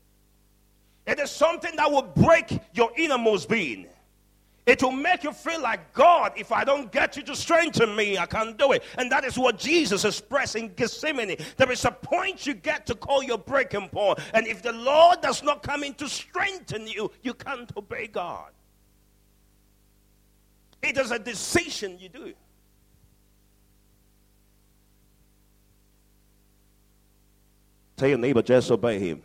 It 1.07 1.19
is 1.19 1.31
something 1.31 1.75
that 1.77 1.89
will 1.89 2.01
break 2.01 2.59
your 2.73 2.91
innermost 2.97 3.47
being. 3.47 3.87
It 4.65 4.81
will 4.81 4.91
make 4.91 5.23
you 5.23 5.31
feel 5.31 5.61
like, 5.61 5.93
God, 5.93 6.33
if 6.35 6.51
I 6.51 6.63
don't 6.63 6.91
get 6.91 7.15
you 7.15 7.23
to 7.23 7.35
strengthen 7.35 7.95
me, 7.95 8.17
I 8.17 8.25
can't 8.25 8.57
do 8.57 8.71
it. 8.71 8.83
And 8.97 9.11
that 9.11 9.23
is 9.23 9.37
what 9.37 9.59
Jesus 9.59 10.03
expressed 10.05 10.55
in 10.55 10.69
Gethsemane. 10.69 11.37
There 11.57 11.71
is 11.71 11.85
a 11.85 11.91
point 11.91 12.47
you 12.47 12.55
get 12.55 12.87
to 12.87 12.95
call 12.95 13.21
your 13.21 13.37
breaking 13.37 13.89
point. 13.89 14.19
And 14.33 14.47
if 14.47 14.63
the 14.63 14.71
Lord 14.71 15.21
does 15.21 15.43
not 15.43 15.61
come 15.61 15.83
in 15.83 15.93
to 15.95 16.09
strengthen 16.09 16.87
you, 16.87 17.11
you 17.21 17.35
can't 17.35 17.71
obey 17.77 18.07
God. 18.07 18.51
It 20.81 20.97
is 20.97 21.11
a 21.11 21.19
decision 21.19 21.97
you 21.99 22.09
do. 22.09 22.33
Tell 27.97 28.09
your 28.09 28.17
neighbor, 28.17 28.41
just 28.41 28.71
obey 28.71 28.99
him. 28.99 29.21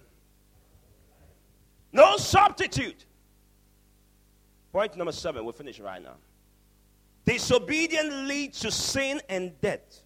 No 1.92 2.18
substitute. 2.18 3.06
Point 4.72 4.96
number 4.96 5.12
seven, 5.12 5.44
we're 5.44 5.52
finishing 5.52 5.84
right 5.84 6.02
now. 6.02 6.14
Disobedience 7.24 8.28
leads 8.28 8.60
to 8.60 8.70
sin 8.70 9.20
and 9.28 9.60
death. 9.60 10.02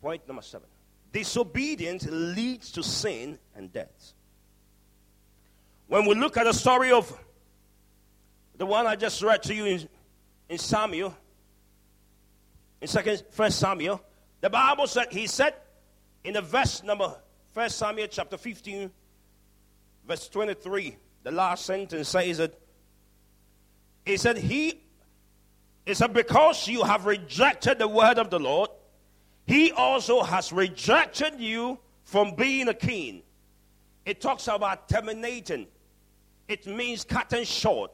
Point 0.00 0.26
number 0.26 0.42
seven. 0.42 0.66
Disobedience 1.12 2.06
leads 2.10 2.72
to 2.72 2.82
sin 2.82 3.38
and 3.54 3.72
death. 3.72 4.14
When 5.86 6.06
we 6.06 6.14
look 6.14 6.36
at 6.38 6.44
the 6.44 6.54
story 6.54 6.90
of 6.90 7.12
the 8.56 8.64
one 8.64 8.86
I 8.86 8.96
just 8.96 9.22
read 9.22 9.42
to 9.44 9.54
you 9.54 9.66
in, 9.66 9.88
in 10.48 10.58
Samuel, 10.58 11.14
in 12.80 12.88
second 12.88 13.22
first 13.30 13.58
Samuel, 13.58 14.02
the 14.40 14.48
Bible 14.48 14.86
said 14.86 15.08
he 15.10 15.26
said 15.26 15.54
in 16.24 16.34
the 16.34 16.40
verse 16.40 16.82
number 16.82 17.14
first 17.52 17.76
Samuel 17.76 18.08
chapter 18.10 18.38
15, 18.38 18.90
verse 20.06 20.28
23 20.28 20.96
the 21.22 21.30
last 21.30 21.66
sentence 21.66 22.08
says 22.08 22.38
it. 22.38 22.58
He 24.04 24.16
said, 24.16 24.38
He 24.38 24.80
is 25.86 25.98
said, 25.98 26.12
because 26.12 26.68
you 26.68 26.82
have 26.84 27.06
rejected 27.06 27.78
the 27.78 27.88
word 27.88 28.18
of 28.18 28.30
the 28.30 28.38
Lord, 28.38 28.70
he 29.46 29.72
also 29.72 30.22
has 30.22 30.52
rejected 30.52 31.40
you 31.40 31.78
from 32.04 32.34
being 32.34 32.68
a 32.68 32.74
king. 32.74 33.22
It 34.04 34.20
talks 34.20 34.48
about 34.48 34.88
terminating. 34.88 35.66
It 36.48 36.66
means 36.66 37.04
cutting 37.04 37.44
short, 37.44 37.92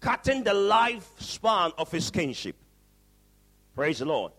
cutting 0.00 0.44
the 0.44 0.52
lifespan 0.52 1.72
of 1.78 1.90
his 1.90 2.10
kingship. 2.10 2.56
Praise 3.74 3.98
the 3.98 4.06
Lord. 4.06 4.32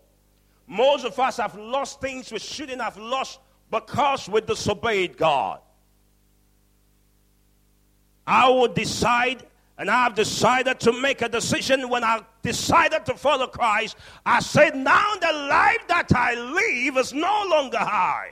Most 0.66 1.04
of 1.04 1.18
us 1.18 1.38
have 1.38 1.56
lost 1.56 2.00
things 2.00 2.30
we 2.30 2.38
shouldn't 2.38 2.80
have 2.80 2.96
lost 2.96 3.40
because 3.70 4.28
we 4.28 4.40
disobeyed 4.40 5.16
God. 5.16 5.60
I 8.30 8.48
will 8.48 8.68
decide, 8.68 9.44
and 9.76 9.90
I 9.90 10.04
have 10.04 10.14
decided 10.14 10.78
to 10.80 10.92
make 10.92 11.20
a 11.20 11.28
decision 11.28 11.88
when 11.88 12.04
I 12.04 12.20
decided 12.42 13.04
to 13.06 13.14
follow 13.14 13.48
Christ. 13.48 13.96
I 14.24 14.38
said, 14.38 14.76
now 14.76 15.14
the 15.20 15.32
life 15.32 15.88
that 15.88 16.14
I 16.14 16.34
live 16.36 16.96
is 16.96 17.12
no 17.12 17.44
longer 17.50 17.78
high. 17.78 18.30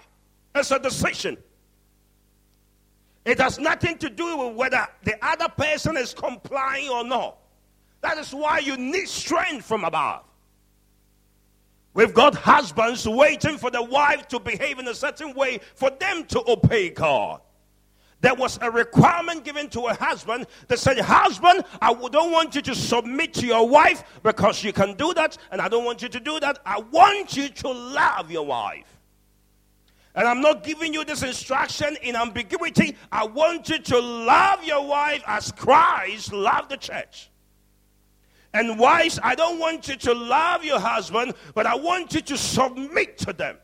It's 0.54 0.70
a 0.70 0.78
decision. 0.78 1.37
It 3.24 3.40
has 3.40 3.58
nothing 3.58 3.98
to 3.98 4.08
do 4.08 4.37
with 4.37 4.54
whether 4.54 4.87
the 5.02 5.16
other 5.20 5.48
person 5.48 5.96
is 5.96 6.14
complying 6.14 6.88
or 6.90 7.02
not. 7.02 7.38
That 8.00 8.18
is 8.18 8.32
why 8.32 8.61
you 8.61 8.76
need 8.76 9.08
strength 9.08 9.66
from 9.66 9.82
above. 9.82 10.22
We've 11.94 12.14
got 12.14 12.37
husbands 12.37 13.08
waiting 13.08 13.58
for 13.58 13.72
the 13.72 13.82
wife 13.82 14.28
to 14.28 14.38
behave 14.38 14.78
in 14.78 14.87
a 14.87 14.94
certain 14.94 15.34
way 15.34 15.58
for 15.74 15.90
them 15.90 16.24
to 16.26 16.44
obey 16.48 16.90
God 16.90 17.40
there 18.20 18.35
was 18.35 18.59
a 18.61 18.70
requirement 18.70 19.44
given 19.44 19.68
to 19.70 19.83
a 19.87 19.94
husband 19.94 20.46
that 20.66 20.78
said, 20.78 20.98
Husband, 20.98 21.64
I 21.81 21.94
don't 21.94 22.33
want 22.33 22.54
you 22.54 22.62
to 22.62 22.74
submit 22.74 23.33
to 23.35 23.46
your 23.46 23.68
wife 23.68 24.02
because 24.22 24.64
you 24.64 24.72
can 24.72 24.94
do 24.94 25.14
that, 25.14 25.38
and 25.52 25.61
I 25.61 25.68
don't 25.68 25.85
want 25.85 26.02
you 26.02 26.09
to 26.09 26.20
do 26.20 26.40
that. 26.40 26.59
I 26.66 26.81
want 26.81 27.37
you 27.37 27.48
to 27.48 27.68
love 27.68 28.31
your 28.31 28.44
wife. 28.44 28.87
And 30.14 30.26
I'm 30.26 30.40
not 30.40 30.64
giving 30.64 30.92
you 30.92 31.04
this 31.04 31.22
instruction 31.22 31.96
in 32.02 32.16
ambiguity. 32.16 32.96
I 33.12 33.24
want 33.24 33.68
you 33.68 33.78
to 33.78 34.00
love 34.00 34.64
your 34.64 34.85
wife 34.85 35.22
as 35.26 35.52
Christ 35.52 36.33
loved 36.33 36.70
the 36.70 36.76
church. 36.76 37.31
And 38.52 38.81
wives, 38.81 39.20
I 39.22 39.37
don't 39.37 39.61
want 39.61 39.87
you 39.87 39.94
to 39.94 40.14
love 40.14 40.64
your 40.64 40.81
husband, 40.81 41.35
but 41.54 41.66
I 41.66 41.76
want 41.76 42.14
you 42.14 42.20
to 42.22 42.37
submit 42.37 43.18
to 43.18 43.33
them. 43.33 43.59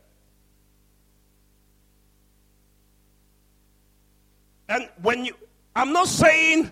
And 4.69 4.89
when 5.03 5.27
you, 5.27 5.35
I'm 5.77 5.93
not 5.93 6.09
saying 6.09 6.71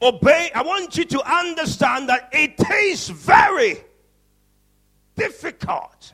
obey, 0.00 0.50
I 0.54 0.62
want 0.62 0.96
you 0.96 1.04
to 1.04 1.22
understand 1.22 2.08
that 2.08 2.28
it 2.32 2.60
is 2.70 3.08
very 3.08 3.76
difficult. 5.16 6.12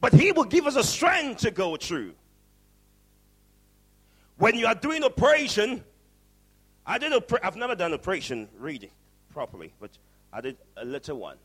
But 0.00 0.12
He 0.12 0.32
will 0.32 0.44
give 0.44 0.66
us 0.66 0.76
a 0.76 0.84
strength 0.84 1.40
to 1.42 1.50
go 1.50 1.76
through. 1.76 2.12
When 4.36 4.56
you 4.56 4.66
are 4.66 4.74
doing 4.74 5.04
operation, 5.04 5.84
I 6.86 6.98
did 6.98 7.12
a, 7.12 7.22
I've 7.46 7.56
never 7.56 7.74
done 7.74 7.94
operation 7.94 8.48
reading 8.58 8.90
properly, 9.32 9.72
but 9.80 9.90
I 10.32 10.40
did 10.40 10.56
a 10.76 10.84
little 10.84 11.18
one 11.18 11.36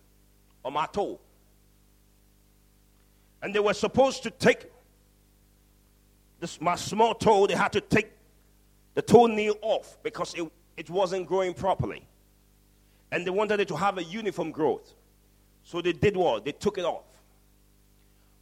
on 0.65 0.73
my 0.73 0.87
toe. 0.87 1.19
And 3.41 3.53
they 3.53 3.59
were 3.59 3.73
supposed 3.73 4.23
to 4.23 4.31
take 4.31 4.65
this, 6.39 6.59
my 6.59 6.75
small 6.75 7.13
toe, 7.13 7.47
they 7.47 7.53
had 7.53 7.71
to 7.73 7.81
take 7.81 8.11
the 8.99 9.03
toenail 9.03 9.55
off 9.61 9.97
because 10.03 10.33
it, 10.33 10.45
it 10.75 10.89
wasn't 10.89 11.25
growing 11.25 11.53
properly. 11.53 12.05
And 13.13 13.25
they 13.25 13.29
wanted 13.29 13.61
it 13.61 13.69
to 13.69 13.77
have 13.77 13.97
a 13.97 14.03
uniform 14.03 14.51
growth. 14.51 14.93
So 15.63 15.81
they 15.81 15.93
did 15.93 16.17
what? 16.17 16.43
They 16.43 16.51
took 16.51 16.77
it 16.77 16.83
off. 16.83 17.05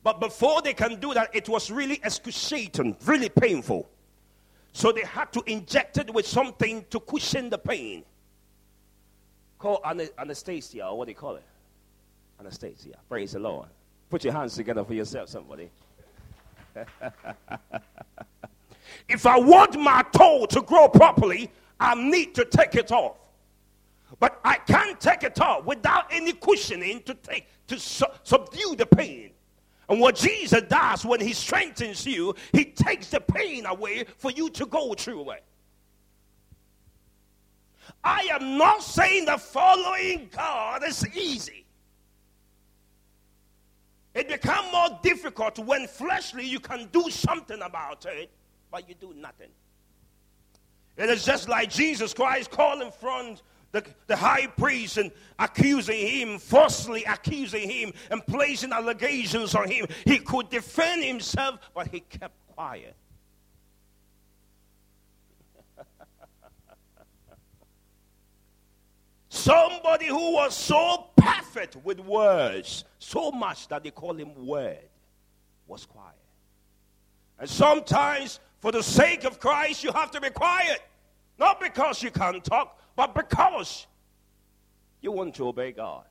But 0.01 0.19
before 0.19 0.63
they 0.63 0.73
can 0.73 0.99
do 0.99 1.13
that, 1.13 1.29
it 1.35 1.47
was 1.47 1.69
really 1.69 1.99
excruciating, 2.03 2.97
really 3.05 3.29
painful. 3.29 3.87
So 4.73 4.91
they 4.91 5.03
had 5.03 5.31
to 5.33 5.43
inject 5.45 5.99
it 5.99 6.11
with 6.11 6.25
something 6.25 6.83
to 6.89 7.01
cushion 7.01 7.51
the 7.51 7.59
pain. 7.59 8.03
Called 9.59 9.81
anesthesia, 9.85 10.87
or 10.87 10.97
what 10.97 11.05
do 11.05 11.11
you 11.11 11.17
call 11.17 11.35
it? 11.35 11.43
Anesthesia. 12.39 12.97
Praise 13.07 13.33
the 13.33 13.39
Lord. 13.39 13.67
Put 14.09 14.23
your 14.23 14.33
hands 14.33 14.55
together 14.55 14.83
for 14.83 14.95
yourself, 14.95 15.29
somebody. 15.29 15.69
if 19.08 19.26
I 19.26 19.38
want 19.38 19.80
my 19.80 20.04
toe 20.13 20.45
to 20.47 20.62
grow 20.62 20.88
properly, 20.88 21.52
I 21.80 21.95
need 21.95 22.36
to 22.36 22.45
take 22.45 22.76
it 22.76 22.91
off. 22.91 23.17
But 24.19 24.39
I 24.43 24.56
can't 24.56 25.00
take 25.00 25.23
it 25.23 25.39
off 25.41 25.65
without 25.65 26.06
any 26.12 26.34
cushioning 26.34 27.04
to 27.04 27.13
take 27.13 27.47
to 27.67 27.80
su- 27.80 28.06
subdue 28.23 28.76
the 28.78 28.86
pain. 28.86 29.32
And 29.89 30.00
what 30.00 30.15
Jesus 30.15 30.62
does 30.63 31.06
when 31.06 31.21
he 31.21 31.34
strengthens 31.34 32.06
you, 32.06 32.36
he 32.52 32.65
takes 32.65 33.10
the 33.10 33.21
pain 33.21 33.65
away 33.65 34.06
for 34.17 34.32
you 34.32 34.50
to 34.52 34.65
go 34.65 34.93
through 34.93 35.32
it. 35.32 35.43
I 38.04 38.28
am 38.32 38.58
not 38.58 38.84
saying 38.84 39.26
that 39.26 39.41
following 39.41 40.30
God 40.36 40.84
is 40.84 41.06
easy. 41.15 41.65
It 44.13 44.28
becomes 44.28 44.71
more 44.71 45.00
difficult 45.04 45.60
when 45.60 45.88
fleshly 45.88 46.45
you 46.45 46.60
can 46.60 46.89
do 46.91 47.10
something 47.10 47.62
about 47.62 48.06
it, 48.06 48.32
but 48.71 48.88
you 48.88 48.95
do 48.95 49.13
nothing. 49.15 49.49
It 50.97 51.10
is 51.10 51.23
just 51.23 51.47
like 51.47 51.69
Jesus 51.69 52.13
Christ 52.13 52.51
calling 52.51 52.91
front 52.91 53.41
the, 53.71 53.84
the 54.08 54.15
high 54.15 54.47
priest 54.47 54.97
and 54.97 55.12
accusing 55.38 56.08
him, 56.08 56.39
falsely 56.39 57.03
accusing 57.03 57.69
him, 57.69 57.93
and 58.10 58.25
placing 58.25 58.71
allegations 58.71 59.53
on 59.56 59.69
him. 59.69 59.86
He 60.06 60.17
could 60.19 60.49
defend 60.49 61.03
himself, 61.03 61.60
but 61.75 61.88
he 61.88 61.99
kept 61.99 62.34
quiet. 62.56 62.95
Somebody 69.30 70.08
who 70.08 70.34
was 70.34 70.56
so 70.56 71.08
perfect 71.15 71.75
with 71.84 71.99
words, 71.99 72.86
so 72.99 73.32
much 73.32 73.67
that 73.67 73.84
they 73.84 73.91
call 73.91 74.13
him 74.13 74.45
Word, 74.45 74.80
was 75.67 75.86
quiet. 75.86 76.15
And 77.39 77.47
sometimes, 77.49 78.39
for 78.67 78.73
the 78.73 78.84
sake 78.84 79.23
of 79.23 79.39
Christ, 79.39 79.82
you 79.82 79.93
have 79.93 80.12
to 80.12 80.19
be 80.19 80.30
quiet. 80.30 80.82
Not 81.39 81.62
because 81.62 82.03
you 82.03 82.12
can't 82.12 82.43
talk, 82.43 82.77
but 82.97 83.15
because 83.15 83.88
you 84.99 85.13
want 85.13 85.36
to 85.36 85.47
obey 85.47 85.71
God. 85.71 86.03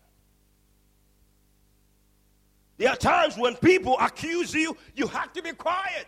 There 2.79 2.88
are 2.88 2.97
times 2.97 3.37
when 3.37 3.57
people 3.57 3.99
accuse 4.01 4.55
you, 4.55 4.75
you 4.95 5.07
have 5.07 5.35
to 5.35 5.42
be 5.42 5.53
quiet. 5.53 6.07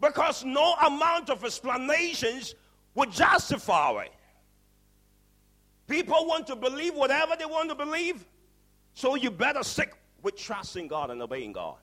Because 0.00 0.44
no 0.44 0.74
amount 0.84 1.30
of 1.30 1.44
explanations 1.44 2.56
would 2.96 3.12
justify 3.12 4.02
it. 4.02 4.12
People 5.86 6.26
want 6.26 6.48
to 6.48 6.56
believe 6.56 6.96
whatever 6.96 7.36
they 7.38 7.46
want 7.46 7.68
to 7.68 7.76
believe, 7.76 8.26
so 8.94 9.14
you 9.14 9.30
better 9.30 9.62
stick 9.62 9.94
with 10.24 10.34
trusting 10.34 10.88
God 10.88 11.12
and 11.12 11.22
obeying 11.22 11.52
God. 11.52 11.76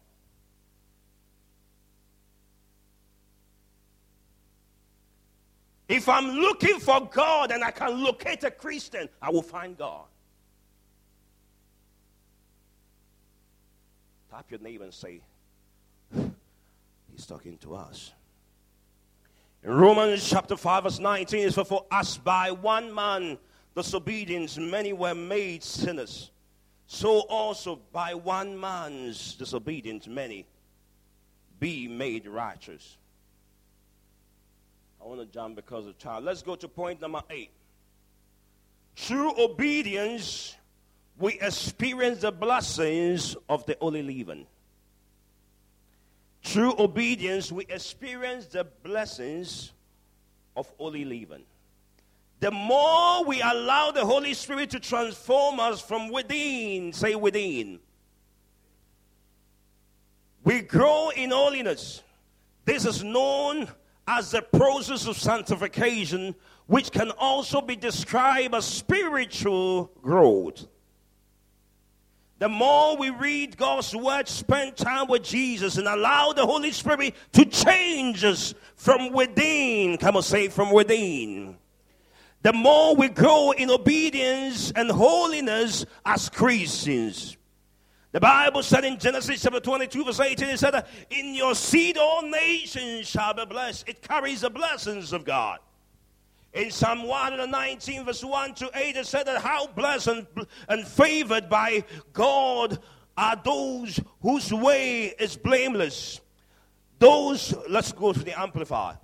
If 5.89 6.07
I'm 6.07 6.27
looking 6.27 6.79
for 6.79 7.09
God 7.11 7.51
and 7.51 7.63
I 7.63 7.71
can 7.71 8.03
locate 8.03 8.43
a 8.43 8.51
Christian, 8.51 9.09
I 9.19 9.31
will 9.31 9.41
find 9.41 9.75
God. 9.75 10.05
Tap 14.29 14.45
your 14.51 14.59
neighbor 14.59 14.83
and 14.83 14.93
say, 14.93 15.19
He's 16.13 17.25
talking 17.25 17.57
to 17.57 17.73
us. 17.73 18.13
In 19.63 19.71
Romans 19.71 20.29
chapter 20.29 20.55
5, 20.55 20.83
verse 20.83 20.99
19, 20.99 21.39
is 21.39 21.55
for, 21.55 21.65
for 21.65 21.85
us 21.91 22.17
by 22.17 22.51
one 22.51 22.93
man 22.93 23.39
disobedience 23.75 24.59
many 24.59 24.93
were 24.93 25.15
made 25.15 25.63
sinners. 25.63 26.29
So 26.85 27.21
also 27.21 27.79
by 27.91 28.13
one 28.13 28.59
man's 28.59 29.33
disobedience 29.33 30.07
many 30.07 30.45
be 31.59 31.87
made 31.87 32.27
righteous. 32.27 32.98
I 35.01 35.05
want 35.05 35.19
to 35.21 35.25
jump 35.25 35.55
because 35.55 35.87
of 35.87 35.97
time. 35.97 36.25
Let's 36.25 36.41
go 36.41 36.55
to 36.55 36.67
point 36.67 37.01
number 37.01 37.21
eight. 37.29 37.51
Through 38.95 39.41
obedience, 39.41 40.55
we 41.17 41.39
experience 41.39 42.21
the 42.21 42.31
blessings 42.31 43.35
of 43.47 43.65
the 43.65 43.77
holy 43.79 44.03
living. 44.03 44.45
Through 46.43 46.79
obedience, 46.79 47.51
we 47.51 47.65
experience 47.69 48.47
the 48.47 48.65
blessings 48.83 49.71
of 50.55 50.71
holy 50.77 51.05
living. 51.05 51.43
The 52.39 52.51
more 52.51 53.25
we 53.25 53.41
allow 53.41 53.91
the 53.91 54.05
Holy 54.05 54.33
Spirit 54.33 54.69
to 54.71 54.79
transform 54.79 55.59
us 55.59 55.81
from 55.81 56.09
within, 56.09 56.93
say 56.93 57.15
within, 57.15 57.79
we 60.45 60.61
grow 60.61 61.09
in 61.09 61.31
holiness. 61.31 62.01
This 62.63 62.85
is 62.85 63.03
known 63.03 63.67
as 64.11 64.31
the 64.31 64.41
process 64.41 65.05
of 65.05 65.15
sanctification, 65.15 66.33
which 66.65 66.91
can 66.91 67.11
also 67.11 67.61
be 67.61 67.75
described 67.75 68.55
as 68.55 68.65
spiritual 68.65 69.91
growth. 70.01 70.65
The 72.39 72.49
more 72.49 72.97
we 72.97 73.11
read 73.11 73.55
God's 73.55 73.95
word, 73.95 74.27
spend 74.27 74.75
time 74.75 75.07
with 75.07 75.21
Jesus, 75.21 75.77
and 75.77 75.87
allow 75.87 76.33
the 76.33 76.43
Holy 76.43 76.71
Spirit 76.71 77.13
to 77.33 77.45
change 77.45 78.23
us 78.23 78.55
from 78.75 79.13
within. 79.13 79.95
Come 79.99 80.15
on, 80.15 80.23
say 80.23 80.47
from 80.47 80.71
within. 80.71 81.57
The 82.41 82.53
more 82.53 82.95
we 82.95 83.09
grow 83.09 83.51
in 83.51 83.69
obedience 83.69 84.71
and 84.71 84.89
holiness 84.89 85.85
as 86.03 86.29
Christians. 86.29 87.37
The 88.11 88.19
Bible 88.19 88.63
said 88.63 88.85
in 88.85 88.97
Genesis 88.97 89.43
chapter 89.43 89.59
22, 89.59 90.03
verse 90.03 90.19
18, 90.19 90.47
it 90.49 90.59
said, 90.59 90.83
In 91.11 91.35
your 91.35 91.53
seed 91.53 91.97
all 91.97 92.23
nations 92.23 93.07
shall 93.07 93.35
be 93.35 93.45
blessed. 93.45 93.87
It 93.87 94.01
carries 94.01 94.41
the 94.41 94.49
blessings 94.49 95.13
of 95.13 95.23
God. 95.23 95.59
In 96.53 96.71
Psalm 96.71 97.03
119, 97.03 98.05
verse 98.05 98.23
1 98.23 98.55
to 98.55 98.71
8, 98.73 98.95
it 98.95 99.05
said 99.05 99.27
that 99.27 99.41
how 99.41 99.67
blessed 99.67 100.07
and, 100.07 100.27
and 100.67 100.87
favored 100.87 101.49
by 101.49 101.83
God 102.11 102.79
are 103.15 103.39
those 103.43 103.99
whose 104.21 104.51
way 104.51 105.13
is 105.19 105.37
blameless. 105.37 106.19
Those, 106.97 107.53
let's 107.69 107.91
go 107.91 108.11
to 108.11 108.19
the 108.19 108.39
Amplifier. 108.39 108.97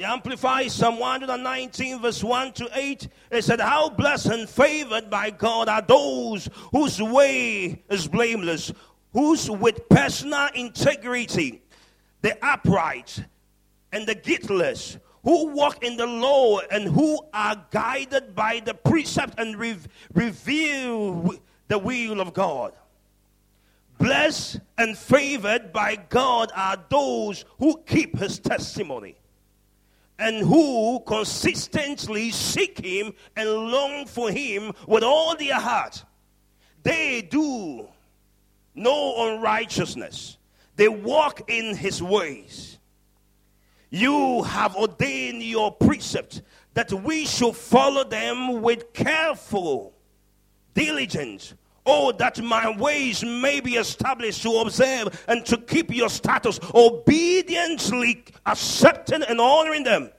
The 0.00 0.08
Amplified 0.08 0.70
Psalm 0.70 0.98
119, 0.98 2.00
verse 2.00 2.24
1 2.24 2.52
to 2.54 2.70
8, 2.72 3.06
it 3.32 3.44
said, 3.44 3.60
How 3.60 3.90
blessed 3.90 4.28
and 4.28 4.48
favored 4.48 5.10
by 5.10 5.28
God 5.28 5.68
are 5.68 5.82
those 5.82 6.48
whose 6.72 7.02
way 7.02 7.82
is 7.90 8.08
blameless, 8.08 8.72
whose 9.12 9.50
with 9.50 9.86
personal 9.90 10.48
integrity, 10.54 11.60
the 12.22 12.34
upright 12.42 13.22
and 13.92 14.06
the 14.06 14.14
guiltless, 14.14 14.96
who 15.22 15.48
walk 15.48 15.84
in 15.84 15.98
the 15.98 16.06
law 16.06 16.60
and 16.70 16.84
who 16.84 17.20
are 17.34 17.62
guided 17.70 18.34
by 18.34 18.62
the 18.64 18.72
precept 18.72 19.38
and 19.38 19.58
re- 19.58 19.76
reveal 20.14 21.34
the 21.68 21.78
will 21.78 22.22
of 22.22 22.32
God. 22.32 22.72
Blessed 23.98 24.60
and 24.78 24.96
favored 24.96 25.74
by 25.74 25.96
God 25.96 26.52
are 26.56 26.82
those 26.88 27.44
who 27.58 27.82
keep 27.86 28.16
his 28.16 28.38
testimony 28.38 29.19
and 30.20 30.46
who 30.46 31.00
consistently 31.06 32.30
seek 32.30 32.84
him 32.84 33.14
and 33.34 33.48
long 33.48 34.06
for 34.06 34.30
him 34.30 34.72
with 34.86 35.02
all 35.02 35.34
their 35.34 35.58
heart. 35.58 36.04
They 36.82 37.22
do 37.22 37.88
no 38.74 39.34
unrighteousness, 39.34 40.36
they 40.76 40.88
walk 40.88 41.50
in 41.50 41.74
his 41.74 42.02
ways. 42.02 42.78
You 43.90 44.44
have 44.44 44.76
ordained 44.76 45.42
your 45.42 45.72
precept 45.72 46.42
that 46.74 46.92
we 46.92 47.26
should 47.26 47.56
follow 47.56 48.04
them 48.04 48.62
with 48.62 48.92
careful 48.92 49.92
diligence. 50.74 51.54
Oh, 51.92 52.12
that 52.12 52.40
my 52.40 52.70
ways 52.76 53.24
may 53.24 53.58
be 53.58 53.74
established 53.74 54.42
to 54.42 54.50
observe 54.58 55.24
and 55.26 55.44
to 55.46 55.58
keep 55.58 55.92
your 55.92 56.08
status, 56.08 56.60
obediently 56.72 58.24
accepting 58.46 59.24
and 59.24 59.40
honoring 59.40 59.82
them. 59.82 60.12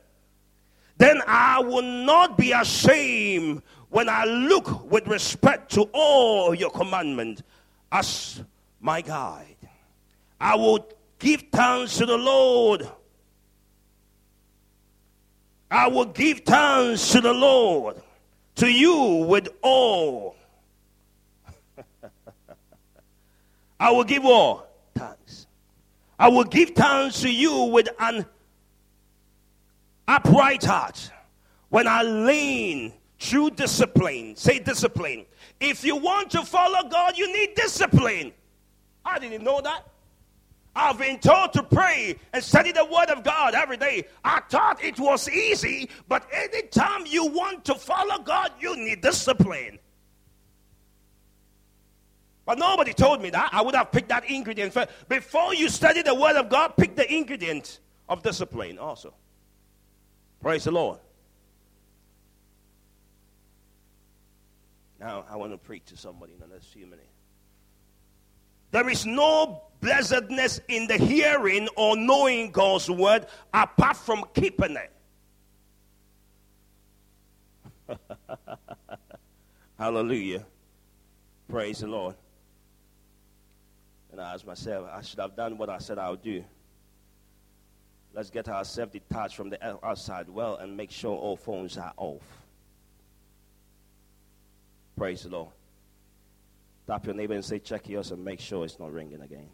Then 0.98 1.22
I 1.26 1.62
will 1.62 1.82
not 1.82 2.38
be 2.38 2.52
ashamed 2.52 3.62
when 3.90 4.10
I 4.10 4.26
look 4.26 4.92
with 4.92 5.08
respect 5.08 5.72
to 5.76 5.84
all 5.94 6.54
your 6.54 6.72
commandment 6.72 7.42
as 7.90 8.44
my 8.82 9.00
guide. 9.00 9.56
I 10.42 10.56
will 10.56 10.86
give 11.20 11.46
thanks 11.54 11.98
to 12.00 12.06
the 12.06 12.18
Lord. 12.18 12.86
I 15.72 15.88
will 15.88 16.06
give 16.06 16.42
thanks 16.42 17.12
to 17.12 17.22
the 17.22 17.34
Lord, 17.34 17.96
to 18.56 18.70
you 18.70 19.26
with 19.26 19.48
all. 19.62 20.36
I 23.82 23.90
will 23.90 24.04
give 24.04 24.24
all 24.26 24.68
thanks. 24.94 25.48
I 26.20 26.28
will 26.28 26.44
give 26.44 26.70
thanks 26.70 27.22
to 27.22 27.32
you 27.32 27.64
with 27.64 27.90
an 28.00 28.28
upright 30.08 30.64
heart 30.64 31.12
when 31.70 31.88
I 31.88 32.04
lean 32.04 32.94
through 33.20 33.50
discipline. 33.52 34.36
Say 34.36 34.60
discipline. 34.60 35.26
If 35.60 35.84
you 35.84 35.96
want 35.96 36.30
to 36.30 36.44
follow 36.44 36.88
God, 36.90 37.18
you 37.18 37.34
need 37.34 37.56
discipline. 37.56 38.34
I 39.04 39.18
didn't 39.18 39.44
know 39.44 39.62
that. 39.62 39.88
I've 40.76 41.00
been 41.00 41.18
told 41.18 41.52
to 41.54 41.64
pray 41.64 42.20
and 42.34 42.44
study 42.44 42.72
the 42.72 42.86
Word 42.86 43.10
of 43.10 43.24
God 43.24 43.56
every 43.56 43.78
day. 43.78 44.04
I 44.24 44.42
thought 44.42 44.84
it 44.84 45.00
was 45.00 45.28
easy, 45.28 45.90
but 46.08 46.28
anytime 46.32 47.08
you 47.08 47.26
want 47.26 47.66
to 47.66 47.74
follow 47.74 48.20
God, 48.20 48.52
you 48.60 48.78
need 48.78 49.02
discipline. 49.02 49.80
But 52.46 52.58
nobody 52.58 52.94
told 52.94 53.22
me 53.22 53.30
that. 53.30 53.50
I 53.54 53.62
would 53.62 53.76
have 53.76 53.92
picked 53.92 54.10
that 54.10 54.30
ingredient. 54.30 54.74
First. 54.74 54.90
Before 55.08 55.54
you 55.54 55.70
study 55.70 56.02
the 56.02 56.16
Word 56.16 56.36
of 56.36 56.50
God, 56.50 56.76
pick 56.76 56.96
the 56.96 57.12
ingredient 57.12 57.80
of 58.10 58.24
discipline 58.24 58.80
also. 58.80 59.14
Praise 60.42 60.64
the 60.64 60.72
Lord. 60.72 61.00
Now, 65.00 65.26
I 65.30 65.36
want 65.36 65.52
to 65.52 65.58
preach 65.58 65.86
to 65.86 65.98
somebody 65.98 66.34
in 66.34 66.40
the 66.40 66.48
next 66.48 66.68
few 66.68 66.86
minutes. 66.86 67.08
There 68.72 68.88
is 68.90 69.06
no 69.06 69.64
blessedness 69.82 70.62
in 70.68 70.88
the 70.88 70.98
hearing 70.98 71.68
or 71.76 71.98
knowing 71.98 72.52
God's 72.52 72.90
word 72.90 73.26
apart 73.54 73.98
from 73.98 74.26
keeping 74.34 74.78
it. 74.78 74.92
Hallelujah. 79.78 80.46
Praise 81.50 81.80
the 81.80 81.88
Lord. 81.88 82.16
And 84.12 84.20
I 84.20 84.34
asked 84.34 84.46
myself, 84.46 84.88
I 84.92 85.02
should 85.02 85.20
have 85.20 85.36
done 85.36 85.58
what 85.58 85.70
I 85.70 85.78
said 85.78 85.98
I 85.98 86.10
would 86.10 86.22
do. 86.22 86.44
Let's 88.14 88.30
get 88.30 88.50
ourselves 88.50 88.92
detached 88.92 89.36
from 89.36 89.50
the 89.50 89.86
outside 89.86 90.28
world 90.28 90.60
and 90.62 90.76
make 90.76 90.92
sure 90.92 91.16
all 91.16 91.38
phones 91.38 91.78
are 91.78 91.94
off. 91.96 92.22
Praise 94.98 95.24
the 95.24 95.30
Lord. 95.30 95.50
Tap 96.88 97.06
your 97.06 97.16
neighbor 97.16 97.34
and 97.34 97.46
say, 97.46 97.60
check 97.60 97.88
yours 97.88 98.12
and 98.12 98.24
make 98.24 98.42
sure 98.42 98.66
it's 98.66 98.80
not 98.80 98.92
ringing 98.92 99.22
again. 99.22 99.48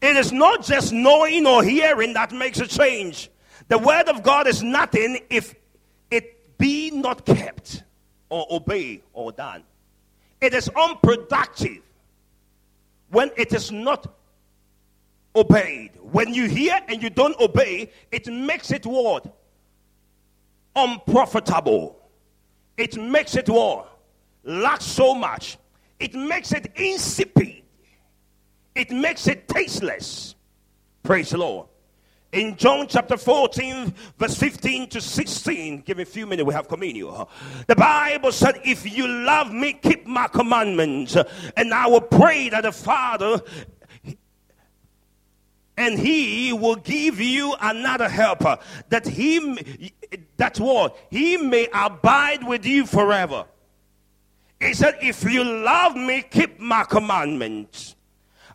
It 0.00 0.16
is 0.16 0.32
not 0.32 0.64
just 0.64 0.92
knowing 0.92 1.46
or 1.46 1.62
hearing 1.62 2.14
that 2.14 2.32
makes 2.32 2.60
a 2.60 2.66
change. 2.66 3.30
The 3.66 3.76
word 3.76 4.08
of 4.08 4.22
God 4.22 4.46
is 4.46 4.62
nothing 4.62 5.20
if 5.28 5.54
it 6.10 6.56
be 6.56 6.90
not 6.90 7.26
kept 7.26 7.82
or 8.30 8.46
obeyed 8.50 9.02
or 9.12 9.32
done. 9.32 9.64
It 10.40 10.54
is 10.54 10.68
unproductive 10.68 11.82
when 13.10 13.30
it 13.36 13.52
is 13.52 13.72
not 13.72 14.14
obeyed. 15.34 15.92
When 16.00 16.32
you 16.32 16.48
hear 16.48 16.80
and 16.88 17.02
you 17.02 17.10
don't 17.10 17.38
obey, 17.40 17.90
it 18.12 18.26
makes 18.26 18.70
it 18.70 18.86
what? 18.86 19.26
Unprofitable. 20.76 21.98
It 22.76 22.96
makes 22.96 23.36
it 23.36 23.48
what? 23.48 23.98
Lack 24.44 24.80
so 24.80 25.14
much. 25.14 25.58
It 25.98 26.14
makes 26.14 26.52
it 26.52 26.70
insipid. 26.76 27.62
It 28.74 28.90
makes 28.92 29.26
it 29.26 29.48
tasteless. 29.48 30.36
Praise 31.02 31.30
the 31.30 31.38
Lord. 31.38 31.66
In 32.30 32.56
John 32.56 32.86
chapter 32.86 33.16
14, 33.16 33.94
verse 34.18 34.34
15 34.36 34.88
to 34.90 35.00
16, 35.00 35.80
give 35.80 35.96
me 35.96 36.02
a 36.02 36.06
few 36.06 36.26
minutes, 36.26 36.46
we 36.46 36.52
have 36.52 36.68
communion. 36.68 37.24
The 37.66 37.74
Bible 37.74 38.32
said, 38.32 38.60
If 38.64 38.90
you 38.90 39.08
love 39.08 39.50
me, 39.50 39.72
keep 39.72 40.06
my 40.06 40.28
commandments, 40.28 41.16
and 41.56 41.72
I 41.72 41.86
will 41.86 42.02
pray 42.02 42.50
that 42.50 42.64
the 42.64 42.72
Father 42.72 43.40
and 45.78 45.96
he 45.98 46.52
will 46.52 46.76
give 46.76 47.20
you 47.20 47.54
another 47.60 48.08
helper 48.08 48.58
that 48.88 49.06
he 49.06 49.86
that's 50.36 50.58
what? 50.58 50.98
He 51.08 51.36
may 51.36 51.68
abide 51.72 52.46
with 52.46 52.66
you 52.66 52.84
forever. 52.84 53.46
He 54.60 54.74
said 54.74 54.98
if 55.00 55.22
you 55.22 55.44
love 55.44 55.94
me 55.94 56.22
keep 56.22 56.58
my 56.58 56.82
commandments 56.82 57.94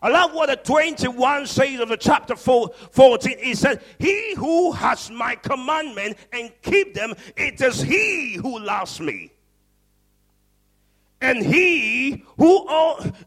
I 0.04 0.10
love 0.10 0.34
what 0.34 0.50
the 0.50 0.56
21 0.56 1.46
says 1.46 1.80
of 1.80 1.88
the 1.88 1.96
chapter 1.96 2.36
4, 2.36 2.68
14. 2.90 3.38
He 3.38 3.54
says, 3.54 3.78
He 3.98 4.34
who 4.34 4.70
has 4.72 5.10
my 5.10 5.34
commandment 5.34 6.18
and 6.30 6.52
keep 6.60 6.92
them, 6.92 7.14
it 7.38 7.58
is 7.62 7.80
he 7.80 8.34
who 8.34 8.58
loves 8.58 9.00
me. 9.00 9.32
And 11.22 11.42
he 11.42 12.22
who, 12.36 12.68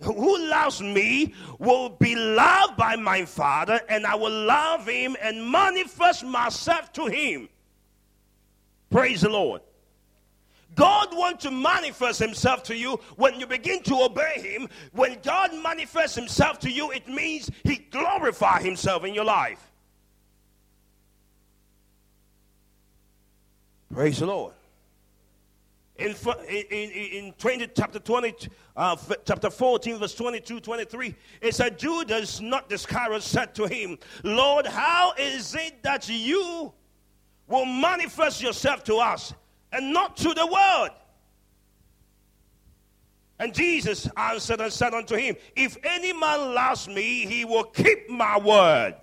who 0.04 0.38
loves 0.50 0.80
me 0.80 1.34
will 1.58 1.90
be 1.90 2.16
loved 2.16 2.78
by 2.78 2.96
my 2.96 3.26
Father, 3.26 3.82
and 3.90 4.06
I 4.06 4.14
will 4.14 4.46
love 4.46 4.88
him 4.88 5.18
and 5.20 5.52
manifest 5.52 6.24
myself 6.24 6.94
to 6.94 7.08
him. 7.08 7.50
Praise 8.92 9.22
the 9.22 9.30
Lord. 9.30 9.64
God 10.76 11.10
wants 11.12 11.44
to 11.44 11.52
manifest 11.52 12.20
himself 12.20 12.64
to 12.64 12.76
you 12.76 13.00
when 13.16 13.40
you 13.40 13.48
begin 13.48 13.82
to 13.84 13.96
obey 14.02 14.40
him. 14.40 14.68
When 14.92 15.18
God 15.24 15.52
manifests 15.64 16.16
himself 16.16 16.60
to 16.60 16.70
you, 16.70 16.92
it 16.92 17.08
means 17.08 17.50
he 17.64 17.78
glorifies 17.78 18.64
himself 18.64 19.04
in 19.04 19.14
your 19.14 19.26
life. 19.26 19.72
Praise 23.92 24.20
the 24.20 24.28
Lord 24.28 24.54
in, 25.98 26.16
in, 26.50 26.92
in 26.92 27.34
20, 27.34 27.68
chapter 27.76 28.00
20, 28.00 28.50
uh, 28.76 28.96
chapter 29.26 29.50
14, 29.50 29.98
verse 29.98 30.16
22, 30.16 30.60
23, 30.60 31.16
it 31.42 31.56
said, 31.56 31.80
Judas, 31.80 32.40
not 32.40 32.72
Iscariot, 32.72 33.24
said 33.24 33.56
to 33.56 33.68
him, 33.68 33.98
Lord, 34.24 34.68
how 34.68 35.14
is 35.18 35.56
it 35.56 35.82
that 35.84 36.08
you 36.08 36.72
will 37.48 37.66
manifest 37.66 38.42
yourself 38.42 38.84
to 38.86 38.98
us 38.98 39.34
and 39.72 39.94
not 39.94 40.18
to 40.18 40.34
the 40.34 40.46
world? 40.46 40.90
And 43.40 43.54
Jesus 43.54 44.10
answered 44.18 44.62
and 44.62 44.74
said 44.74 44.94
unto 44.94 45.16
him, 45.16 45.36
If 45.56 45.78
any 45.84 46.12
man 46.12 46.56
loves 46.56 46.88
me, 46.88 47.26
he 47.26 47.46
will 47.46 47.66
keep 47.66 48.10
my 48.10 48.38
word 48.38 48.96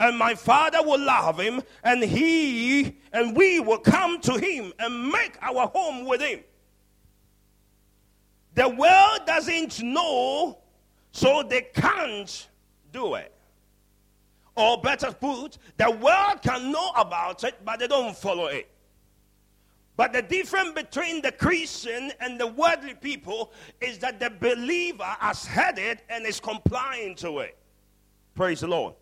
and 0.00 0.16
my 0.18 0.34
father 0.34 0.82
will 0.82 0.98
love 0.98 1.38
him 1.38 1.62
and 1.84 2.02
he 2.02 2.96
and 3.12 3.36
we 3.36 3.60
will 3.60 3.78
come 3.78 4.18
to 4.22 4.38
him 4.38 4.72
and 4.78 5.12
make 5.12 5.36
our 5.42 5.68
home 5.68 6.06
with 6.06 6.22
him. 6.22 6.40
The 8.54 8.68
world 8.68 9.20
doesn't 9.26 9.82
know 9.82 10.58
so 11.12 11.42
they 11.42 11.62
can't 11.74 12.48
do 12.92 13.14
it. 13.14 13.32
Or 14.56 14.80
better 14.80 15.12
put 15.12 15.58
the 15.76 15.90
world 15.90 16.42
can 16.42 16.72
know 16.72 16.90
about 16.96 17.44
it 17.44 17.54
but 17.64 17.78
they 17.78 17.86
don't 17.86 18.16
follow 18.16 18.46
it 18.46 18.68
but 20.00 20.14
the 20.14 20.22
difference 20.22 20.72
between 20.72 21.20
the 21.20 21.30
Christian 21.30 22.10
and 22.20 22.40
the 22.40 22.46
worldly 22.46 22.94
people 22.94 23.52
is 23.82 23.98
that 23.98 24.18
the 24.18 24.30
believer 24.30 25.04
has 25.04 25.44
had 25.44 25.78
it 25.78 26.00
and 26.08 26.24
is 26.24 26.40
complying 26.40 27.14
to 27.16 27.40
it. 27.40 27.58
Praise 28.34 28.60
the 28.60 28.66
Lord. 28.66 28.94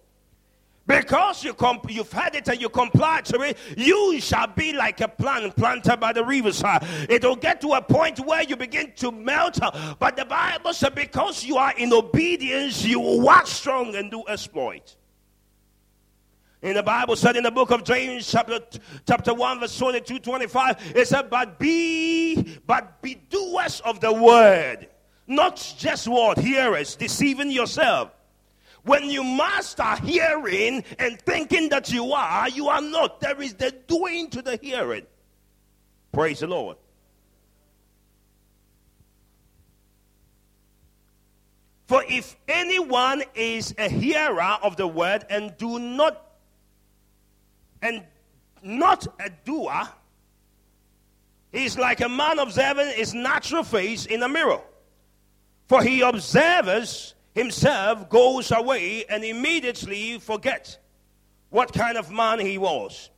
Because 0.89 1.45
you 1.45 1.55
comp- 1.55 1.89
you've 1.89 2.11
had 2.11 2.35
it 2.35 2.49
and 2.49 2.61
you 2.61 2.69
comply 2.69 3.21
to 3.27 3.43
it, 3.43 3.59
you 3.77 4.21
shall 4.21 4.49
be 4.49 4.73
like 4.73 5.01
a 5.01 5.07
plant 5.07 5.55
planted 5.55 5.99
by 5.99 6.13
the 6.13 6.25
riverside. 6.25 6.85
It'll 7.09 7.37
get 7.37 7.61
to 7.61 7.75
a 7.75 7.81
point 7.81 8.19
where 8.19 8.43
you 8.43 8.57
begin 8.57 8.91
to 8.97 9.13
melt. 9.13 9.61
But 10.01 10.17
the 10.17 10.25
Bible 10.25 10.73
said, 10.73 10.97
because 10.97 11.45
you 11.45 11.59
are 11.59 11.75
in 11.79 11.93
obedience, 11.93 12.85
you 12.85 12.99
will 12.99 13.21
walk 13.21 13.47
strong 13.47 13.95
and 13.95 14.11
do 14.11 14.25
exploit. 14.27 14.97
In 16.61 16.75
the 16.75 16.83
Bible 16.83 17.15
said 17.15 17.37
in 17.37 17.45
the 17.45 17.53
book 17.53 17.71
of 17.71 17.85
James, 17.85 18.29
chapter, 18.29 18.59
chapter 19.07 19.33
1, 19.33 19.61
verse 19.61 19.79
22, 19.79 20.19
25, 20.19 20.93
it 20.97 21.07
said, 21.07 21.31
But 21.31 21.59
be 21.59 22.59
but 22.67 23.01
be 23.01 23.15
doers 23.15 23.81
of 23.81 24.01
the 24.01 24.13
word, 24.13 24.89
not 25.29 25.75
just 25.79 26.09
what 26.09 26.39
hearers, 26.39 26.97
deceiving 26.97 27.53
yourself. 27.53 28.11
When 28.83 29.05
you 29.05 29.23
master 29.23 29.97
hearing 30.03 30.83
and 30.99 31.21
thinking 31.21 31.69
that 31.69 31.93
you 31.93 32.13
are, 32.13 32.49
you 32.49 32.69
are 32.69 32.81
not. 32.81 33.21
There 33.21 33.41
is 33.41 33.55
the 33.55 33.71
doing 33.71 34.31
to 34.31 34.43
the 34.43 34.59
hearing. 34.61 35.07
Praise 36.11 36.41
the 36.41 36.47
Lord. 36.49 36.77
For 41.87 42.03
if 42.09 42.37
anyone 42.49 43.23
is 43.35 43.75
a 43.79 43.89
hearer 43.89 44.59
of 44.63 44.77
the 44.77 44.87
word 44.87 45.25
and 45.31 45.57
do 45.57 45.79
not 45.79 46.28
and 47.83 48.03
not 48.63 49.07
a 49.21 49.31
doer, 49.45 49.89
he's 51.53 51.79
like 51.79 52.01
a 52.01 52.09
man 52.09 52.39
observing 52.39 52.93
his 52.95 53.15
natural 53.15 53.63
face 53.63 54.07
in 54.07 54.23
a 54.23 54.29
mirror. 54.29 54.61
For 55.67 55.83
he 55.83 56.01
observes 56.01 57.15
himself, 57.35 58.09
goes 58.09 58.51
away, 58.51 59.05
and 59.07 59.25
immediately 59.25 60.19
forgets 60.19 60.79
what 61.51 61.73
kind 61.73 61.97
of 61.97 62.11
man 62.11 62.41
he 62.41 62.59
was. 62.59 63.11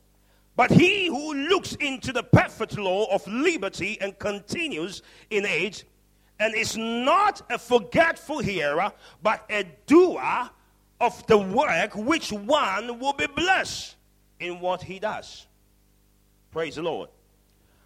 But 0.55 0.69
he 0.69 1.07
who 1.07 1.33
looks 1.33 1.75
into 1.75 2.11
the 2.11 2.23
perfect 2.23 2.77
law 2.77 3.05
of 3.13 3.25
liberty 3.25 3.97
and 4.01 4.17
continues 4.19 5.01
in 5.29 5.45
age, 5.45 5.85
and 6.39 6.55
is 6.55 6.75
not 6.75 7.41
a 7.49 7.57
forgetful 7.57 8.39
hearer, 8.39 8.91
but 9.23 9.45
a 9.49 9.63
doer 9.85 10.49
of 10.99 11.25
the 11.27 11.37
work, 11.37 11.95
which 11.95 12.31
one 12.31 12.99
will 12.99 13.13
be 13.13 13.27
blessed 13.27 13.95
in 14.41 14.59
what 14.59 14.81
he 14.81 14.99
does. 14.99 15.47
Praise 16.51 16.75
the 16.75 16.81
Lord. 16.81 17.09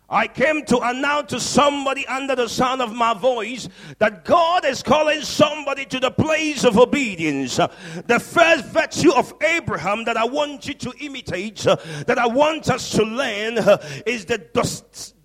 I 0.08 0.28
came 0.28 0.64
to 0.66 0.80
announce 0.80 1.32
to 1.32 1.40
somebody 1.40 2.06
under 2.06 2.36
the 2.36 2.48
sound 2.48 2.82
of 2.82 2.94
my 2.94 3.16
voice 3.16 3.68
that 3.98 4.24
God 4.24 4.64
is 4.64 4.84
calling 4.84 5.22
somebody 5.22 5.86
to 5.86 6.00
the 6.00 6.12
place 6.12 6.64
of 6.64 6.78
obedience. 6.78 7.56
The 7.56 8.20
first 8.20 8.66
virtue 8.66 9.12
of 9.14 9.34
Abraham 9.42 10.06
that 10.06 10.16
I 10.16 10.26
want 10.26 10.68
you 10.68 10.76
to 10.76 10.94
imitate, 11.00 11.58
that 11.58 12.20
I 12.20 12.28
want 12.28 12.70
us 12.70 12.92
to 12.92 13.04
learn, 13.04 13.58
is 14.06 14.26
the 14.26 14.38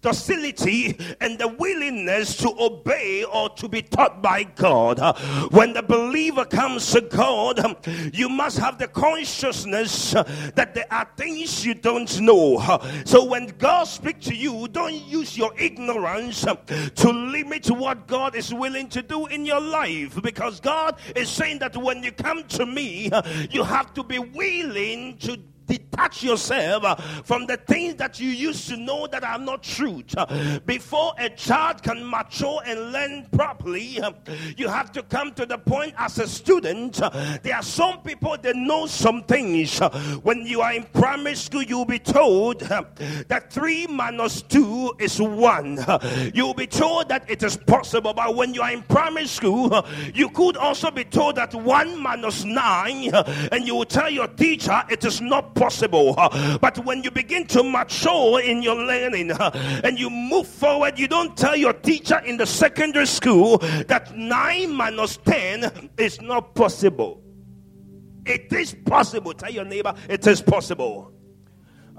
docility 0.01 0.97
and 1.21 1.39
the 1.39 1.49
willingness 1.49 2.37
to 2.39 2.51
obey 2.59 3.25
or 3.25 3.51
to 3.51 3.69
be 3.69 3.83
taught 3.83 4.23
by 4.23 4.43
God. 4.45 4.99
When 5.51 5.73
the 5.73 5.83
believer 5.83 6.45
comes 6.45 6.91
to 6.93 7.01
God, 7.03 7.77
you 8.15 8.29
must 8.29 8.59
have 8.59 8.79
the 8.79 8.89
consciousness 8.89 10.13
that 10.13 10.73
there 10.75 10.87
are 10.91 11.09
things 11.17 11.65
you 11.65 11.75
don't 11.75 12.21
know. 12.21 12.81
So 13.05 13.25
when 13.25 13.49
God 13.59 13.85
speaks 13.85 14.27
to 14.27 14.35
you, 14.35 14.69
don't 14.69 14.95
use 14.95 15.37
your 15.37 15.53
ignorance 15.59 16.43
to 16.43 17.11
limit 17.11 17.71
what 17.71 18.07
God 18.07 18.35
is 18.35 18.53
willing 18.53 18.89
to 18.91 19.03
do 19.03 19.27
in 19.27 19.45
your 19.45 19.61
life 19.61 20.21
because 20.23 20.61
God 20.61 20.99
is 21.15 21.29
saying 21.29 21.59
that 21.61 21.77
when 21.77 22.03
you 22.03 22.13
come 22.13 22.45
to 22.49 22.67
me, 22.67 23.11
you 23.51 23.65
have 23.65 23.93
to 23.95 24.03
be 24.03 24.19
willing 24.19 25.19
to 25.19 25.39
detach 25.71 26.23
yourself 26.23 26.85
uh, 26.85 26.97
from 27.23 27.47
the 27.47 27.57
things 27.57 27.95
that 27.97 28.19
you 28.19 28.29
used 28.29 28.69
to 28.69 28.77
know 28.77 29.07
that 29.07 29.23
are 29.23 29.39
not 29.39 29.63
truth. 29.63 30.15
Uh, 30.17 30.59
before 30.67 31.13
a 31.19 31.31
child 31.31 31.83
can 31.83 32.09
mature 32.09 32.61
and 32.67 32.93
learn 32.93 33.27
properly, 33.33 34.01
uh, 34.01 34.11
you 34.57 34.69
have 34.69 34.91
to 34.91 35.03
come 35.05 35.33
to 35.33 35.47
the 35.47 35.59
point 35.59 35.95
as 35.97 36.19
a 36.19 36.27
student. 36.27 37.01
There 37.43 37.55
are 37.55 37.63
some 37.63 38.03
people 38.03 38.37
that 38.43 38.57
know 38.57 38.87
some 38.87 39.23
things. 39.25 39.79
When 40.23 40.47
you 40.47 40.61
are 40.61 40.73
in 40.73 40.85
primary 40.93 41.37
school, 41.37 41.63
you'll 41.63 41.85
be 41.85 41.99
told 41.99 42.61
that 42.61 43.53
three 43.53 43.87
minus 43.87 44.43
two 44.43 44.93
is 44.99 45.21
one. 45.21 45.79
You'll 46.35 46.55
be 46.55 46.67
told 46.67 47.09
that 47.09 47.29
it 47.31 47.43
is 47.43 47.57
possible, 47.57 48.13
but 48.13 48.35
when 48.35 48.55
you 48.55 48.63
are 48.63 48.73
in 48.73 48.83
primary 48.83 49.27
school, 49.27 49.87
you 50.15 50.29
could 50.31 50.57
also 50.57 50.91
be 50.91 51.05
told 51.05 51.37
that 51.37 51.55
one 51.55 51.97
minus 51.97 52.45
nine, 52.45 53.11
and 53.53 53.67
you 53.67 53.75
will 53.77 53.85
tell 53.85 54.11
your 54.11 54.29
teacher 54.29 54.83
it 54.91 55.05
is 55.05 55.21
not 55.21 55.55
possible. 55.55 55.60
But 55.61 56.85
when 56.85 57.03
you 57.03 57.11
begin 57.11 57.47
to 57.49 57.63
mature 57.63 58.41
in 58.41 58.63
your 58.63 58.77
learning 58.77 59.33
and 59.33 59.99
you 59.99 60.11
move 60.11 60.47
forward, 60.47 60.99
you 60.99 61.07
don't 61.07 61.37
tell 61.37 61.57
your 61.57 61.73
teacher 61.73 62.19
in 62.21 62.37
the 62.37 62.47
secondary 62.47 63.07
school 63.07 63.59
that 63.59 64.17
9 64.17 64.73
minus 64.73 65.19
10 65.19 65.91
is 65.99 66.21
not 66.21 66.55
possible. 66.55 67.23
It 68.27 68.53
is 68.53 68.75
possible. 68.87 69.33
Tell 69.35 69.51
your 69.51 69.65
neighbor, 69.65 69.95
it 70.09 70.27
is 70.27 70.43
possible. 70.43 71.13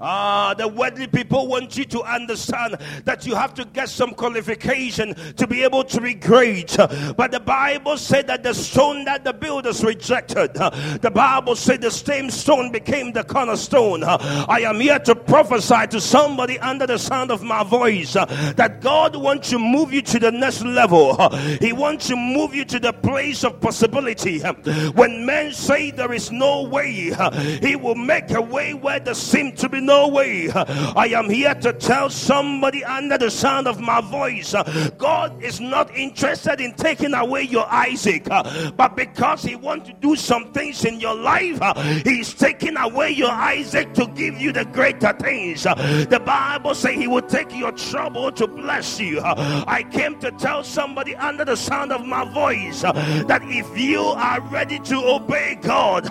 Ah, 0.00 0.54
the 0.54 0.66
worldly 0.66 1.06
people 1.06 1.46
want 1.46 1.76
you 1.76 1.84
to 1.84 2.02
understand 2.02 2.76
that 3.04 3.26
you 3.26 3.34
have 3.34 3.54
to 3.54 3.64
get 3.64 3.88
some 3.88 4.14
qualification 4.14 5.14
to 5.34 5.46
be 5.46 5.62
able 5.62 5.84
to 5.84 6.00
be 6.00 6.14
great. 6.14 6.76
But 7.16 7.30
the 7.30 7.40
Bible 7.40 7.96
said 7.96 8.26
that 8.26 8.42
the 8.42 8.54
stone 8.54 9.04
that 9.04 9.24
the 9.24 9.32
builders 9.32 9.84
rejected, 9.84 10.54
the 10.54 11.10
Bible 11.14 11.56
said 11.56 11.80
the 11.80 11.90
same 11.90 12.30
stone 12.30 12.72
became 12.72 13.12
the 13.12 13.22
cornerstone. 13.22 14.02
I 14.04 14.62
am 14.64 14.80
here 14.80 14.98
to 15.00 15.14
prophesy 15.14 15.86
to 15.90 16.00
somebody 16.00 16.58
under 16.58 16.86
the 16.86 16.98
sound 16.98 17.30
of 17.30 17.42
my 17.42 17.62
voice 17.62 18.14
that 18.14 18.80
God 18.80 19.14
wants 19.14 19.50
to 19.50 19.58
move 19.58 19.92
you 19.92 20.02
to 20.02 20.18
the 20.18 20.32
next 20.32 20.64
level. 20.64 21.16
He 21.60 21.72
wants 21.72 22.08
to 22.08 22.16
move 22.16 22.54
you 22.54 22.64
to 22.64 22.80
the 22.80 22.92
place 22.92 23.44
of 23.44 23.60
possibility. 23.60 24.40
When 24.40 25.26
men 25.26 25.52
say 25.52 25.90
there 25.90 26.12
is 26.12 26.32
no 26.32 26.62
way, 26.62 27.12
He 27.60 27.76
will 27.76 27.94
make 27.94 28.30
a 28.30 28.40
way 28.40 28.74
where 28.74 28.98
there 28.98 29.14
seems 29.14 29.60
to 29.60 29.68
be 29.68 29.80
no 29.86 30.08
way. 30.08 30.50
I 30.50 31.08
am 31.14 31.28
here 31.28 31.54
to 31.54 31.72
tell 31.72 32.10
somebody 32.10 32.84
under 32.84 33.18
the 33.18 33.30
sound 33.30 33.66
of 33.66 33.80
my 33.80 34.00
voice 34.00 34.54
God 34.98 35.42
is 35.42 35.60
not 35.60 35.94
interested 35.96 36.60
in 36.60 36.74
taking 36.74 37.14
away 37.14 37.42
your 37.42 37.66
Isaac, 37.68 38.24
but 38.24 38.96
because 38.96 39.42
He 39.42 39.56
wants 39.56 39.88
to 39.88 39.94
do 39.94 40.16
some 40.16 40.52
things 40.52 40.84
in 40.84 41.00
your 41.00 41.14
life, 41.14 41.58
He's 42.04 42.34
taking 42.34 42.76
away 42.76 43.10
your 43.10 43.30
Isaac 43.30 43.92
to 43.94 44.06
give 44.08 44.40
you 44.40 44.52
the 44.52 44.64
greater 44.66 45.12
things. 45.14 45.64
The 45.64 46.22
Bible 46.24 46.74
says 46.74 46.94
He 46.94 47.06
will 47.08 47.22
take 47.22 47.54
your 47.54 47.72
trouble 47.72 48.30
to 48.32 48.46
bless 48.46 49.00
you. 49.00 49.20
I 49.22 49.84
came 49.90 50.18
to 50.20 50.30
tell 50.32 50.62
somebody 50.64 51.16
under 51.16 51.44
the 51.44 51.56
sound 51.56 51.92
of 51.92 52.04
my 52.06 52.24
voice 52.32 52.82
that 52.82 53.40
if 53.44 53.78
you 53.78 54.00
are 54.00 54.40
ready 54.48 54.78
to 54.80 54.96
obey 54.96 55.58
God, 55.62 56.08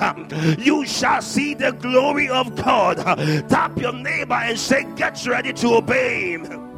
you 0.59 0.86
shall 0.86 1.22
see 1.22 1.53
the 1.53 1.72
glory 1.72 2.30
of 2.30 2.55
God. 2.55 2.97
Tap 3.49 3.61
tap 3.62 3.78
your 3.78 3.93
neighbor 3.93 4.34
and 4.34 4.57
say, 4.57 4.84
Get 4.95 5.24
ready 5.28 5.53
to 5.53 5.76
obey 5.76 6.32
him. 6.32 6.70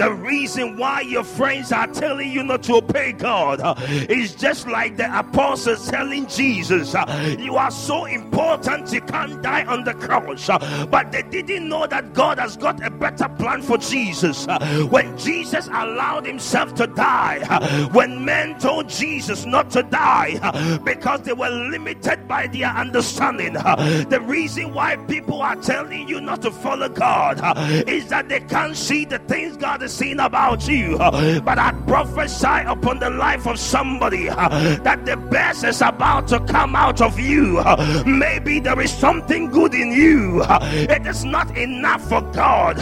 The 0.00 0.14
reason 0.14 0.78
why 0.78 1.02
your 1.02 1.24
friends 1.24 1.72
are 1.72 1.86
telling 1.86 2.32
you 2.32 2.42
not 2.42 2.62
to 2.62 2.76
obey 2.76 3.12
God 3.12 3.60
uh, 3.60 3.74
is 4.08 4.34
just 4.34 4.66
like 4.66 4.96
the 4.96 5.06
apostles 5.18 5.90
telling 5.90 6.26
Jesus, 6.26 6.94
uh, 6.94 7.36
You 7.38 7.56
are 7.56 7.70
so 7.70 8.06
important, 8.06 8.90
you 8.94 9.02
can't 9.02 9.42
die 9.42 9.66
on 9.66 9.84
the 9.84 9.92
cross. 9.92 10.48
Uh, 10.48 10.86
but 10.90 11.12
they 11.12 11.20
didn't 11.20 11.68
know 11.68 11.86
that 11.86 12.14
God 12.14 12.38
has 12.38 12.56
got 12.56 12.82
a 12.82 12.88
better 12.88 13.28
plan 13.28 13.60
for 13.60 13.76
Jesus. 13.76 14.48
Uh, 14.48 14.86
when 14.88 15.18
Jesus 15.18 15.66
allowed 15.66 16.24
himself 16.24 16.74
to 16.76 16.86
die, 16.86 17.46
uh, 17.50 17.88
when 17.88 18.24
men 18.24 18.58
told 18.58 18.88
Jesus 18.88 19.44
not 19.44 19.70
to 19.72 19.82
die 19.82 20.40
uh, 20.42 20.78
because 20.78 21.20
they 21.24 21.34
were 21.34 21.50
limited 21.50 22.26
by 22.26 22.46
their 22.46 22.68
understanding, 22.68 23.52
the 23.52 24.24
reason 24.24 24.72
why 24.72 24.96
people 24.96 25.42
are 25.42 25.56
telling 25.56 26.08
you 26.08 26.22
not 26.22 26.40
to 26.40 26.50
follow 26.50 26.88
God 26.88 27.38
is 27.86 28.08
that 28.08 28.30
they 28.30 28.40
can't 28.40 28.74
see 28.74 29.04
the 29.04 29.18
things 29.18 29.58
God 29.58 29.82
is 29.82 29.89
seen 29.90 30.20
about 30.20 30.66
you, 30.68 30.96
but 30.98 31.58
I 31.58 31.72
prophesy 31.86 32.64
upon 32.66 32.98
the 33.00 33.10
life 33.10 33.46
of 33.46 33.58
somebody 33.58 34.26
that 34.28 35.04
the 35.04 35.16
best 35.16 35.64
is 35.64 35.82
about 35.82 36.28
to 36.28 36.40
come 36.40 36.74
out 36.76 37.00
of 37.00 37.18
you. 37.18 37.62
Maybe 38.06 38.60
there 38.60 38.80
is 38.80 38.92
something 38.92 39.50
good 39.50 39.74
in 39.74 39.92
you. 39.92 40.42
It 40.44 41.06
is 41.06 41.24
not 41.24 41.56
enough 41.56 42.08
for 42.08 42.20
God. 42.32 42.78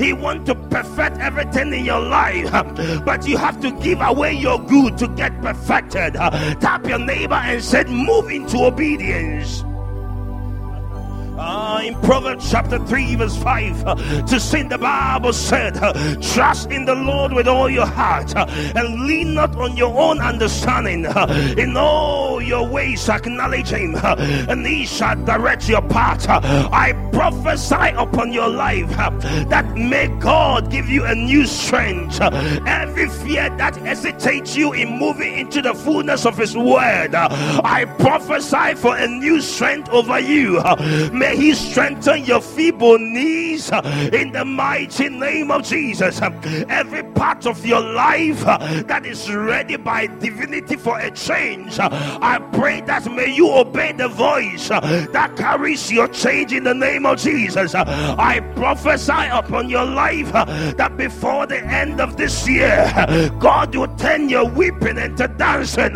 He 0.00 0.12
wants 0.12 0.46
to 0.46 0.54
perfect 0.54 1.18
everything 1.18 1.72
in 1.72 1.84
your 1.84 2.00
life, 2.00 2.50
but 3.04 3.26
you 3.26 3.36
have 3.36 3.60
to 3.60 3.70
give 3.82 4.00
away 4.00 4.32
your 4.32 4.60
good 4.60 4.96
to 4.98 5.08
get 5.08 5.32
perfected. 5.42 6.14
Tap 6.14 6.86
your 6.86 6.98
neighbor 6.98 7.34
and 7.34 7.62
said, 7.62 7.88
Move 7.88 8.30
into 8.30 8.64
obedience. 8.64 9.64
Uh, 11.38 11.80
in 11.82 11.94
Proverbs 12.02 12.50
chapter 12.50 12.78
3, 12.78 13.16
verse 13.16 13.36
5, 13.38 13.86
uh, 13.86 13.94
to 14.26 14.38
sing 14.38 14.68
the 14.68 14.76
Bible 14.76 15.32
said, 15.32 15.78
uh, 15.78 15.92
Trust 16.20 16.70
in 16.70 16.84
the 16.84 16.94
Lord 16.94 17.32
with 17.32 17.48
all 17.48 17.70
your 17.70 17.86
heart 17.86 18.36
uh, 18.36 18.44
and 18.76 19.06
lean 19.06 19.32
not 19.32 19.56
on 19.56 19.74
your 19.74 19.98
own 19.98 20.20
understanding. 20.20 21.06
Uh, 21.06 21.54
in 21.56 21.74
all 21.76 22.42
your 22.42 22.68
ways, 22.68 23.08
acknowledge 23.08 23.70
Him, 23.70 23.94
uh, 23.96 24.14
and 24.48 24.66
He 24.66 24.84
shall 24.84 25.16
direct 25.24 25.68
your 25.70 25.80
path. 25.80 26.26
I 26.28 26.92
prophesy 27.12 27.94
upon 27.96 28.32
your 28.32 28.48
life 28.48 28.90
that 29.48 29.74
may 29.74 30.08
God 30.18 30.70
give 30.70 30.88
you 30.90 31.04
a 31.04 31.14
new 31.14 31.46
strength. 31.46 32.20
every 32.20 33.08
fear 33.08 33.48
that 33.56 33.76
hesitates 33.76 34.54
you 34.54 34.74
in 34.74 34.98
moving 34.98 35.38
into 35.38 35.62
the 35.62 35.72
fullness 35.74 36.26
of 36.26 36.36
His 36.36 36.56
word, 36.56 37.14
I 37.14 37.86
prophesy 37.98 38.74
for 38.74 38.94
a 38.96 39.08
new 39.08 39.40
strength 39.40 39.88
over 39.88 40.20
you. 40.20 40.60
May 41.22 41.36
He 41.36 41.54
strengthen 41.54 42.24
your 42.24 42.40
feeble 42.40 42.98
knees 42.98 43.70
uh, 43.70 44.10
in 44.12 44.32
the 44.32 44.44
mighty 44.44 45.08
name 45.08 45.52
of 45.52 45.62
Jesus. 45.62 46.20
Uh, 46.20 46.30
every 46.68 47.04
part 47.04 47.46
of 47.46 47.64
your 47.64 47.80
life 47.80 48.44
uh, 48.44 48.58
that 48.88 49.06
is 49.06 49.32
ready 49.32 49.76
by 49.76 50.08
divinity 50.08 50.74
for 50.74 50.98
a 50.98 51.12
change, 51.12 51.78
I 51.78 52.40
pray 52.54 52.80
that 52.82 53.04
may 53.12 53.32
you 53.32 53.52
obey 53.52 53.92
the 53.92 54.08
voice 54.08 54.66
that 54.70 55.36
carries 55.36 55.92
your 55.92 56.08
change 56.08 56.52
in 56.52 56.64
the 56.64 56.74
name 56.74 57.06
of 57.06 57.18
Jesus. 57.18 57.76
I 57.76 58.40
prophesy 58.56 59.28
upon 59.30 59.70
your 59.70 59.84
life 59.84 60.32
that 60.32 60.96
before 60.96 61.46
the 61.46 61.64
end 61.64 62.00
of 62.00 62.16
this 62.16 62.48
year, 62.48 62.82
God 63.38 63.76
will 63.76 63.94
turn 63.94 64.28
your 64.28 64.48
weeping 64.50 64.98
into 64.98 65.28
dancing 65.28 65.92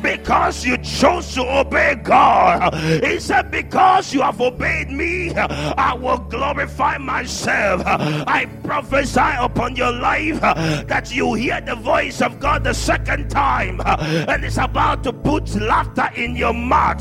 because 0.00 0.64
you 0.64 0.78
chose 0.78 1.34
to 1.34 1.42
obey 1.60 1.96
God. 1.96 2.72
He 3.04 3.20
said, 3.20 3.50
Because 3.50 4.14
you 4.14 4.22
have 4.22 4.40
obeyed 4.40 4.61
me, 4.62 5.32
I 5.34 5.94
will 5.94 6.18
glorify 6.18 6.98
myself. 6.98 7.82
I 7.86 8.46
prophesy 8.62 9.20
upon 9.38 9.76
your 9.76 9.92
life 9.92 10.40
that 10.40 11.14
you 11.14 11.34
hear 11.34 11.60
the 11.60 11.74
voice 11.76 12.20
of 12.20 12.38
God 12.40 12.64
the 12.64 12.74
second 12.74 13.30
time 13.30 13.80
and 13.86 14.44
it's 14.44 14.56
about 14.56 15.02
to 15.04 15.12
put 15.12 15.54
laughter 15.56 16.08
in 16.14 16.36
your 16.36 16.52
mouth 16.52 17.00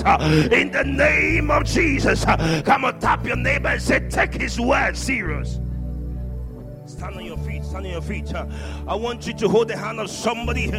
in 0.51 0.71
the 0.71 0.83
name 0.83 1.51
of 1.51 1.65
Jesus. 1.65 2.25
Come 2.25 2.85
on, 2.85 2.99
tap 2.99 3.25
your 3.25 3.35
neighbor 3.35 3.69
and 3.69 3.81
say, 3.81 4.07
Take 4.09 4.33
his 4.33 4.59
word 4.59 4.97
serious. 4.97 5.59
Stand 6.85 7.15
on 7.15 7.25
your 7.25 7.37
feet, 7.37 7.63
stand 7.63 7.85
on 7.85 7.91
your 7.91 8.01
feet. 8.01 8.33
I 8.33 8.95
want 8.95 9.27
you 9.27 9.33
to 9.33 9.47
hold 9.49 9.67
the 9.69 9.77
hand 9.77 9.99
of 9.99 10.09
somebody 10.09 10.71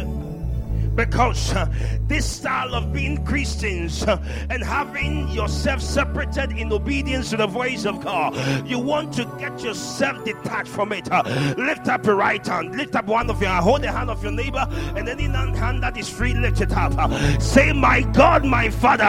because 0.95 1.53
uh, 1.53 1.71
this 2.07 2.25
style 2.25 2.75
of 2.75 2.93
being 2.93 3.23
Christians 3.25 4.03
uh, 4.03 4.17
and 4.49 4.63
having 4.63 5.27
yourself 5.29 5.81
separated 5.81 6.51
in 6.51 6.71
obedience 6.71 7.31
to 7.31 7.37
the 7.37 7.47
voice 7.47 7.85
of 7.85 8.01
God, 8.01 8.35
you 8.67 8.79
want 8.79 9.13
to 9.13 9.25
get 9.39 9.61
yourself 9.61 10.23
detached 10.23 10.69
from 10.69 10.91
it. 10.93 11.11
Uh, 11.11 11.23
lift 11.57 11.87
up 11.87 12.05
your 12.05 12.15
right 12.15 12.45
hand, 12.45 12.75
lift 12.75 12.95
up 12.95 13.05
one 13.05 13.29
of 13.29 13.41
your 13.41 13.51
hold 13.51 13.81
the 13.81 13.91
hand 13.91 14.09
of 14.09 14.23
your 14.23 14.31
neighbor, 14.31 14.67
and 14.95 15.09
any 15.09 15.23
hand 15.23 15.83
that 15.83 15.97
is 15.97 16.09
free, 16.09 16.33
lift 16.33 16.61
it 16.61 16.71
up. 16.71 16.93
Uh, 16.97 17.39
say, 17.39 17.73
My 17.73 18.01
God, 18.01 18.45
my 18.45 18.69
Father, 18.69 19.03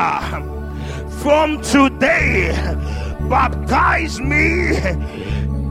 from 1.23 1.61
today, 1.63 2.53
baptize 3.29 4.21
me 4.21 4.73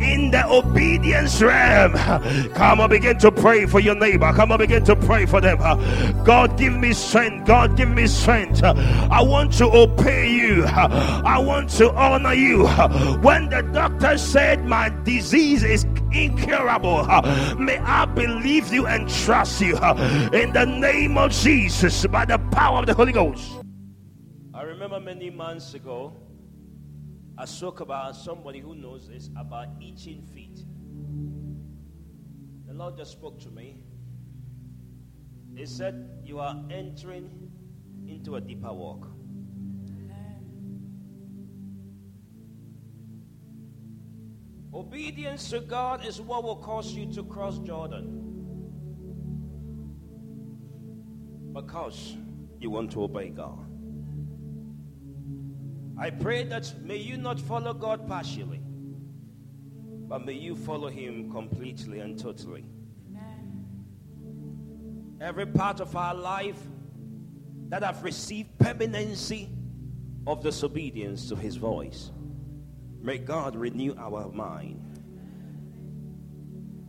in 0.03 0.31
the 0.31 0.45
obedience 0.47 1.41
realm. 1.41 1.93
Come 2.53 2.81
on, 2.81 2.89
begin 2.89 3.17
to 3.19 3.31
pray 3.31 3.65
for 3.65 3.79
your 3.79 3.95
neighbor. 3.95 4.31
Come 4.33 4.51
on, 4.51 4.59
begin 4.59 4.83
to 4.85 4.95
pray 4.95 5.25
for 5.25 5.41
them. 5.41 5.57
God, 6.23 6.57
give 6.57 6.73
me 6.73 6.93
strength. 6.93 7.47
God, 7.47 7.77
give 7.77 7.89
me 7.89 8.07
strength. 8.07 8.63
I 8.63 9.21
want 9.21 9.53
to 9.53 9.65
obey 9.65 10.29
you. 10.31 10.65
I 10.65 11.39
want 11.39 11.69
to 11.71 11.91
honor 11.93 12.33
you. 12.33 12.67
When 13.21 13.49
the 13.49 13.61
doctor 13.73 14.17
said 14.17 14.65
my 14.65 14.89
disease 15.03 15.63
is 15.63 15.85
incurable, 16.11 17.05
may 17.57 17.77
I 17.77 18.05
believe 18.05 18.71
you 18.73 18.85
and 18.85 19.09
trust 19.09 19.61
you 19.61 19.75
in 20.33 20.53
the 20.53 20.65
name 20.65 21.17
of 21.17 21.31
Jesus 21.31 22.05
by 22.07 22.25
the 22.25 22.37
power 22.51 22.79
of 22.79 22.85
the 22.85 22.93
Holy 22.93 23.11
Ghost. 23.11 23.51
I 24.53 24.61
remember 24.63 24.99
many 24.99 25.29
months 25.29 25.73
ago. 25.73 26.13
I 27.37 27.45
spoke 27.45 27.79
about 27.79 28.15
somebody 28.15 28.59
who 28.59 28.75
knows 28.75 29.07
this 29.07 29.29
about 29.35 29.67
itching 29.81 30.21
feet. 30.33 30.59
The 32.67 32.73
Lord 32.73 32.95
just 32.97 33.11
spoke 33.11 33.39
to 33.41 33.49
me. 33.49 33.77
He 35.55 35.65
said, 35.65 36.21
You 36.23 36.39
are 36.39 36.63
entering 36.69 37.51
into 38.07 38.35
a 38.35 38.41
deeper 38.41 38.71
walk. 38.71 39.07
Obedience 44.73 45.49
to 45.51 45.59
God 45.59 46.05
is 46.05 46.19
what 46.19 46.43
will 46.43 46.55
cause 46.55 46.93
you 46.93 47.11
to 47.13 47.23
cross 47.23 47.59
Jordan. 47.59 48.19
Because 51.53 52.15
you 52.59 52.71
want 52.71 52.91
to 52.91 53.03
obey 53.03 53.29
God. 53.29 53.72
I 55.97 56.09
pray 56.09 56.43
that 56.45 56.73
may 56.81 56.97
you 56.97 57.17
not 57.17 57.39
follow 57.39 57.73
God 57.73 58.07
partially, 58.07 58.61
but 60.07 60.25
may 60.25 60.33
you 60.33 60.55
follow 60.55 60.89
Him 60.89 61.31
completely 61.31 61.99
and 61.99 62.17
totally. 62.17 62.65
Amen. 63.09 63.65
Every 65.21 65.45
part 65.45 65.79
of 65.79 65.95
our 65.95 66.15
life 66.15 66.59
that 67.69 67.83
have 67.83 68.03
received 68.03 68.57
permanency 68.59 69.49
of 70.25 70.41
disobedience 70.43 71.29
to 71.29 71.35
His 71.35 71.57
voice, 71.57 72.11
may 73.01 73.17
God 73.17 73.55
renew 73.55 73.95
our 73.97 74.31
mind. 74.31 74.79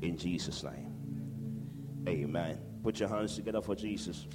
In 0.00 0.16
Jesus' 0.16 0.62
name. 0.62 0.92
Amen. 2.08 2.58
Put 2.82 3.00
your 3.00 3.08
hands 3.08 3.36
together 3.36 3.62
for 3.62 3.74
Jesus. 3.74 4.26